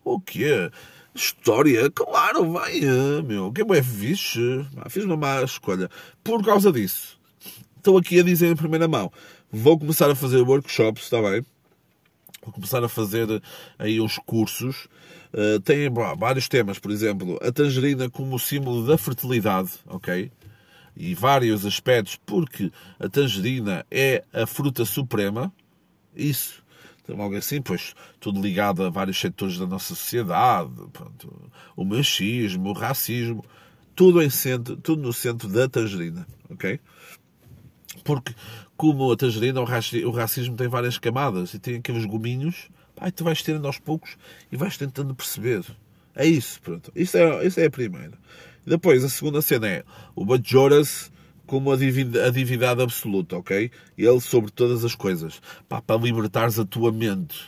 O 0.04 0.20
quê? 0.20 0.70
História, 1.16 1.92
claro, 1.92 2.52
vai, 2.52 2.80
meu, 3.24 3.52
que 3.52 3.62
é 3.62 3.84
fixe. 3.84 4.66
Fiz 4.90 5.04
uma 5.04 5.16
má 5.16 5.44
escolha. 5.44 5.90
Por 6.24 6.44
causa 6.44 6.72
disso, 6.72 7.20
estou 7.78 8.00
aqui 8.00 8.20
a 8.20 8.24
dizer 8.24 8.48
em 8.48 8.56
primeira 8.56 8.88
mão: 8.88 9.12
vou 9.52 9.78
começar 9.78 10.10
a 10.10 10.16
fazer 10.16 10.42
workshops, 10.42 11.04
está 11.04 11.22
bem? 11.22 11.46
Vou 12.42 12.52
começar 12.52 12.84
a 12.84 12.90
fazer 12.90 13.28
aí 13.78 14.02
uns 14.02 14.18
cursos. 14.18 14.88
Uh, 15.34 15.60
tem 15.62 15.88
vários 16.18 16.48
temas, 16.48 16.80
por 16.80 16.92
exemplo, 16.92 17.40
a 17.42 17.52
tangerina 17.52 18.10
como 18.10 18.40
símbolo 18.40 18.86
da 18.86 18.98
fertilidade, 18.98 19.72
ok? 19.86 20.32
E 20.96 21.14
vários 21.14 21.66
aspectos, 21.66 22.20
porque 22.26 22.72
a 23.00 23.08
tangerina 23.08 23.86
é 23.90 24.24
a 24.34 24.48
fruta 24.48 24.84
suprema. 24.84 25.54
Isso 26.16 26.64
algo 27.10 27.36
assim, 27.36 27.62
pois 27.62 27.94
tudo 28.20 28.42
ligado 28.42 28.84
a 28.84 28.90
vários 28.90 29.20
setores 29.20 29.58
da 29.58 29.68
nossa 29.68 29.96
sociedade, 29.96 30.72
pronto, 30.92 31.52
o 31.76 31.84
machismo, 31.84 32.70
o 32.70 32.74
racismo, 32.74 33.44
tudo, 33.96 34.22
em 34.22 34.30
centro, 34.30 34.76
tudo 34.78 35.02
no 35.02 35.14
centro 35.14 35.48
da 35.50 35.68
tangerina, 35.68 36.26
ok? 36.50 36.80
Porque, 38.04 38.34
como 38.76 39.12
a 39.12 39.16
tangerina, 39.16 39.62
o 39.62 40.12
racismo 40.12 40.56
tem 40.56 40.68
várias 40.68 40.98
camadas 40.98 41.54
e 41.54 41.60
tem 41.60 41.76
aqueles 41.76 42.06
gominhos, 42.06 42.70
pá, 42.96 43.12
tu 43.12 43.24
vais 43.24 43.42
tendo 43.44 43.66
aos 43.68 43.78
poucos 43.78 44.18
e 44.52 44.58
vais 44.58 44.78
tentando 44.78 45.14
perceber. 45.14 45.64
É 46.16 46.26
isso, 46.26 46.62
pronto. 46.62 46.92
Isso 46.96 47.18
é, 47.18 47.46
isso 47.46 47.60
é 47.60 47.66
a 47.66 47.72
primeira. 47.72 48.18
Depois, 48.66 49.04
a 49.04 49.10
segunda 49.10 49.42
cena 49.42 49.68
é 49.68 49.84
o 50.16 50.26
Bajoras 50.26 51.12
como 51.54 51.72
a 51.72 51.78
divindade 51.78 52.82
absoluta, 52.82 53.38
ok? 53.38 53.70
Ele 53.96 54.20
sobre 54.20 54.50
todas 54.50 54.84
as 54.84 54.96
coisas. 54.96 55.40
Pá, 55.70 55.80
para 55.84 56.02
libertares 56.02 56.58
a 56.58 56.66
tua 56.66 56.92
mente. 56.92 57.46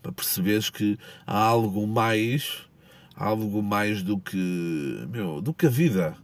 Para 0.00 0.12
perceberes 0.12 0.70
que 0.70 0.96
há 1.26 1.42
algo 1.42 1.84
mais, 1.84 2.60
algo 3.16 3.60
mais 3.60 4.00
do 4.00 4.16
que, 4.16 5.08
meu, 5.10 5.40
do 5.40 5.52
que 5.52 5.66
a 5.66 5.68
vida. 5.68 6.16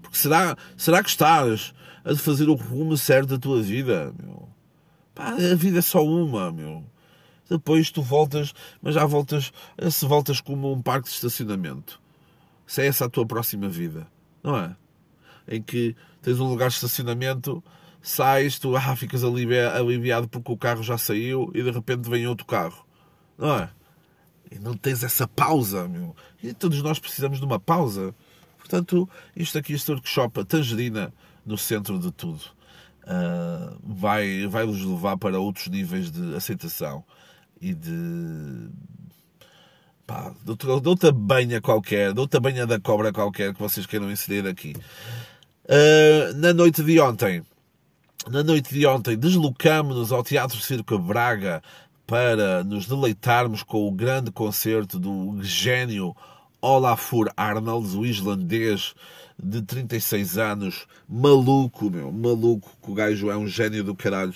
Porque 0.00 0.16
será, 0.16 0.56
será 0.76 1.02
que 1.02 1.08
estás 1.08 1.74
a 2.04 2.14
fazer 2.14 2.48
o 2.48 2.54
rumo 2.54 2.96
certo 2.96 3.30
da 3.30 3.38
tua 3.38 3.60
vida, 3.60 4.14
meu? 4.22 4.48
Pá, 5.12 5.30
a 5.30 5.56
vida 5.56 5.80
é 5.80 5.82
só 5.82 6.06
uma, 6.06 6.52
meu. 6.52 6.84
Depois 7.50 7.90
tu 7.90 8.02
voltas, 8.02 8.54
mas 8.80 8.94
já 8.94 9.04
voltas, 9.04 9.52
se 9.90 10.06
voltas 10.06 10.40
como 10.40 10.72
um 10.72 10.80
parque 10.80 11.08
de 11.08 11.14
estacionamento. 11.16 12.00
Se 12.68 12.82
é 12.82 12.86
essa 12.86 13.06
a 13.06 13.10
tua 13.10 13.26
próxima 13.26 13.68
vida, 13.68 14.06
não 14.44 14.56
é? 14.56 14.76
Em 15.48 15.60
que 15.60 15.96
tens 16.22 16.40
um 16.40 16.48
lugar 16.48 16.68
de 16.68 16.76
estacionamento, 16.76 17.62
sais, 18.00 18.58
tu 18.58 18.76
ah, 18.76 18.96
ficas 18.96 19.22
aliviado 19.24 20.28
porque 20.28 20.52
o 20.52 20.56
carro 20.56 20.82
já 20.82 20.96
saiu 20.96 21.50
e 21.54 21.62
de 21.62 21.70
repente 21.70 22.08
vem 22.08 22.26
outro 22.26 22.46
carro. 22.46 22.86
Não 23.36 23.56
é? 23.56 23.70
E 24.50 24.58
não 24.58 24.74
tens 24.74 25.02
essa 25.02 25.26
pausa, 25.26 25.88
meu. 25.88 26.14
E 26.42 26.52
todos 26.52 26.82
nós 26.82 26.98
precisamos 26.98 27.38
de 27.38 27.44
uma 27.44 27.58
pausa. 27.58 28.14
Portanto, 28.58 29.08
isto 29.34 29.56
aqui, 29.58 29.72
este 29.72 29.90
workshop, 29.90 30.40
a 30.40 30.44
tangerina 30.44 31.12
no 31.44 31.56
centro 31.56 31.98
de 31.98 32.12
tudo, 32.12 32.42
uh, 33.04 33.78
vai, 33.82 34.46
vai 34.46 34.66
nos 34.66 34.82
levar 34.84 35.16
para 35.16 35.40
outros 35.40 35.68
níveis 35.68 36.10
de 36.10 36.34
aceitação 36.34 37.04
e 37.60 37.72
de. 37.74 38.68
Pá, 40.06 40.34
de 40.44 40.88
outra 40.88 41.12
banha 41.12 41.60
qualquer, 41.60 42.12
de 42.12 42.20
outra 42.20 42.40
banha 42.40 42.66
da 42.66 42.78
cobra 42.78 43.12
qualquer 43.12 43.54
que 43.54 43.60
vocês 43.60 43.86
queiram 43.86 44.10
inserir 44.10 44.46
aqui. 44.46 44.74
Uh, 45.64 46.34
na 46.36 46.52
noite 46.52 46.82
de 46.82 46.98
ontem, 46.98 47.40
na 48.28 48.42
noite 48.42 48.74
de 48.74 48.84
ontem, 48.84 49.16
deslocámos-nos 49.16 50.10
ao 50.10 50.24
Teatro 50.24 50.60
Circo 50.60 50.98
Braga 50.98 51.62
para 52.04 52.64
nos 52.64 52.86
deleitarmos 52.86 53.62
com 53.62 53.86
o 53.86 53.92
grande 53.92 54.32
concerto 54.32 54.98
do 54.98 55.38
gênio 55.40 56.16
Olafur 56.60 57.30
Arnalds, 57.36 57.94
o 57.94 58.04
islandês 58.04 58.92
de 59.40 59.62
36 59.62 60.36
anos, 60.36 60.86
maluco, 61.08 61.88
meu, 61.88 62.10
maluco, 62.10 62.68
que 62.82 62.90
o 62.90 62.94
gajo 62.94 63.30
é 63.30 63.36
um 63.36 63.46
gênio 63.46 63.84
do 63.84 63.94
caralho 63.94 64.34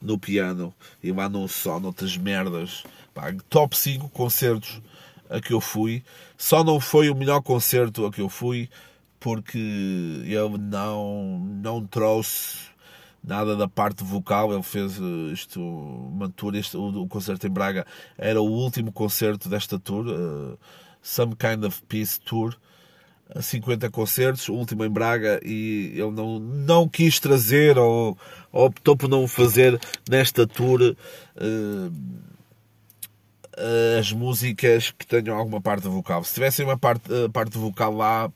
no 0.00 0.18
piano 0.18 0.74
e 1.02 1.10
lá 1.10 1.26
não 1.26 1.48
só, 1.48 1.80
noutras 1.80 2.18
merdas. 2.18 2.84
Pá, 3.14 3.34
top 3.48 3.74
5 3.76 4.10
concertos 4.10 4.82
a 5.30 5.40
que 5.40 5.54
eu 5.54 5.60
fui. 5.60 6.02
Só 6.36 6.62
não 6.62 6.78
foi 6.78 7.08
o 7.08 7.14
melhor 7.14 7.40
concerto 7.40 8.04
a 8.04 8.12
que 8.12 8.20
eu 8.20 8.28
fui 8.28 8.68
porque 9.18 9.58
ele 9.58 10.58
não, 10.58 11.38
não 11.38 11.86
trouxe 11.86 12.58
nada 13.22 13.56
da 13.56 13.68
parte 13.68 14.04
vocal. 14.04 14.52
Ele 14.52 14.62
fez 14.62 14.98
eh, 14.98 15.32
isto, 15.32 15.60
uma 15.60 16.28
tour, 16.30 16.54
este, 16.54 16.76
o, 16.76 17.02
o, 17.02 17.08
concerto 17.08 17.46
em 17.46 17.50
Braga 17.50 17.86
era 18.16 18.40
o 18.40 18.50
último 18.50 18.92
concerto 18.92 19.48
desta 19.48 19.78
tour, 19.78 20.06
uh, 20.06 20.58
Some 21.02 21.34
Kind 21.34 21.64
of 21.64 21.82
Peace 21.88 22.20
Tour. 22.20 22.56
50 23.40 23.90
concertos, 23.90 24.48
o 24.48 24.54
último 24.54 24.84
em 24.84 24.88
Braga, 24.88 25.40
e 25.44 25.90
ele 25.94 26.12
não, 26.12 26.38
não 26.38 26.88
quis 26.88 27.18
trazer 27.18 27.76
ou, 27.76 28.16
ou 28.52 28.66
optou 28.66 28.96
por 28.96 29.08
não 29.08 29.26
fazer 29.26 29.80
nesta 30.08 30.46
tour 30.46 30.80
uh, 30.80 31.92
as 33.98 34.12
músicas 34.12 34.90
que 34.90 35.06
tenham 35.06 35.36
alguma 35.36 35.60
parte 35.60 35.88
vocal. 35.88 36.22
Se 36.22 36.34
tivessem 36.34 36.64
uma 36.64 36.78
parte, 36.78 37.12
uh, 37.12 37.28
parte 37.28 37.58
vocal 37.58 37.92
lá, 37.94 38.30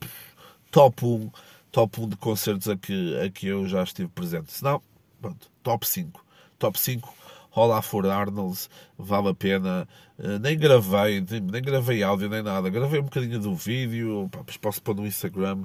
top 0.71 1.05
1, 1.05 1.31
top 1.73 2.01
1 2.01 2.09
de 2.09 2.17
concertos 2.17 2.69
a 2.69 2.77
que, 2.77 3.21
a 3.21 3.31
que 3.31 3.47
eu 3.47 3.67
já 3.67 3.83
estive 3.83 4.09
presente. 4.09 4.53
Se 4.53 4.63
não, 4.63 4.83
pronto, 5.21 5.51
top 5.63 5.87
5. 5.87 6.25
Top 6.59 6.79
5, 6.79 7.15
Roll 7.51 7.83
for 7.83 8.07
Arnolds, 8.07 8.69
vale 8.99 9.29
a 9.29 9.35
pena. 9.35 9.89
Uh, 10.19 10.39
nem 10.39 10.59
gravei, 10.59 11.21
nem 11.21 11.63
gravei 11.63 12.03
áudio 12.03 12.29
nem 12.29 12.43
nada. 12.43 12.69
Gravei 12.71 13.01
um 13.01 13.05
bocadinho 13.05 13.41
do 13.41 13.55
vídeo, 13.55 14.29
pá, 14.31 14.41
posso 14.61 14.83
pôr 14.83 14.95
no 14.95 15.07
Instagram. 15.07 15.65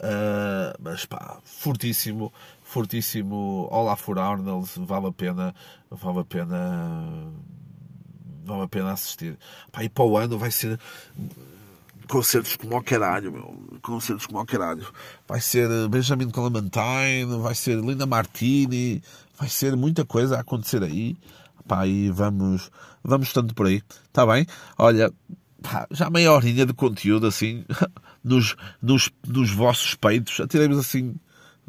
Uh, 0.00 0.76
mas 0.80 1.04
pá, 1.04 1.38
fortíssimo, 1.42 2.32
fortíssimo. 2.62 3.68
Olá 3.70 3.96
for 3.96 4.18
Arnold, 4.18 4.70
vale 4.76 5.08
a 5.08 5.12
pena, 5.12 5.54
vale 5.90 6.20
a 6.20 6.24
pena, 6.24 7.32
vale 8.44 8.62
a 8.62 8.68
pena 8.68 8.92
assistir. 8.92 9.36
Pá, 9.72 9.82
e 9.82 9.88
para 9.88 10.04
o 10.04 10.16
ano 10.16 10.38
vai 10.38 10.50
ser 10.50 10.78
concertos 12.08 12.56
como 12.56 12.76
o 12.76 12.82
caralho, 12.82 13.30
meu. 13.30 13.78
Concertos 13.82 14.26
como 14.26 14.40
o 14.40 14.46
caralho. 14.46 14.86
Vai 15.26 15.40
ser 15.40 15.70
eh, 15.70 15.88
Benjamin 15.88 16.30
Clementine, 16.30 17.38
vai 17.40 17.54
ser 17.54 17.78
Linda 17.78 18.06
Martini, 18.06 19.02
vai 19.38 19.48
ser 19.48 19.76
muita 19.76 20.04
coisa 20.04 20.36
a 20.36 20.40
acontecer 20.40 20.82
aí. 20.82 21.16
Pá, 21.66 21.86
e 21.86 22.10
vamos, 22.10 22.70
vamos 23.04 23.32
tanto 23.32 23.54
por 23.54 23.66
aí. 23.66 23.82
Está 24.06 24.26
bem? 24.26 24.46
Olha, 24.78 25.12
pá, 25.62 25.86
já 25.90 26.10
meia 26.10 26.32
horinha 26.32 26.64
de 26.64 26.72
conteúdo 26.72 27.26
assim 27.26 27.64
nos, 28.24 28.56
nos, 28.82 29.10
nos 29.26 29.50
vossos 29.50 29.94
peitos. 29.94 30.40
Atiremos 30.40 30.78
assim 30.78 31.14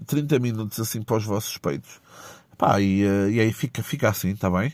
30 0.08 0.40
minutos 0.40 0.80
assim 0.80 1.02
para 1.02 1.18
os 1.18 1.26
vossos 1.26 1.58
peitos. 1.58 2.00
Pá, 2.58 2.80
e, 2.80 3.04
eh, 3.04 3.32
e 3.32 3.40
aí 3.40 3.54
fica, 3.54 3.84
fica 3.84 4.10
assim, 4.10 4.30
está 4.30 4.50
bem? 4.50 4.74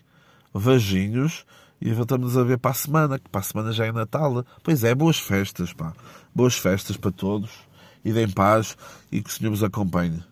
Vajinhos. 0.54 1.46
E 1.86 1.94
voltamos 1.94 2.36
a 2.36 2.44
ver 2.44 2.58
para 2.58 2.72
a 2.72 2.74
semana, 2.74 3.20
que 3.20 3.30
para 3.30 3.42
a 3.42 3.44
semana 3.44 3.72
já 3.72 3.86
é 3.86 3.92
Natal. 3.92 4.44
Pois 4.64 4.84
é, 4.84 4.96
boas 4.96 5.20
festas, 5.20 5.72
pá. 5.72 5.94
Boas 6.34 6.56
festas 6.56 6.98
para 6.98 7.12
todos. 7.12 7.52
E 8.04 8.12
deem 8.12 8.28
paz 8.28 8.76
e 9.12 9.22
que 9.22 9.30
o 9.30 9.32
Senhor 9.32 9.52
vos 9.52 9.62
acompanhe. 9.62 10.24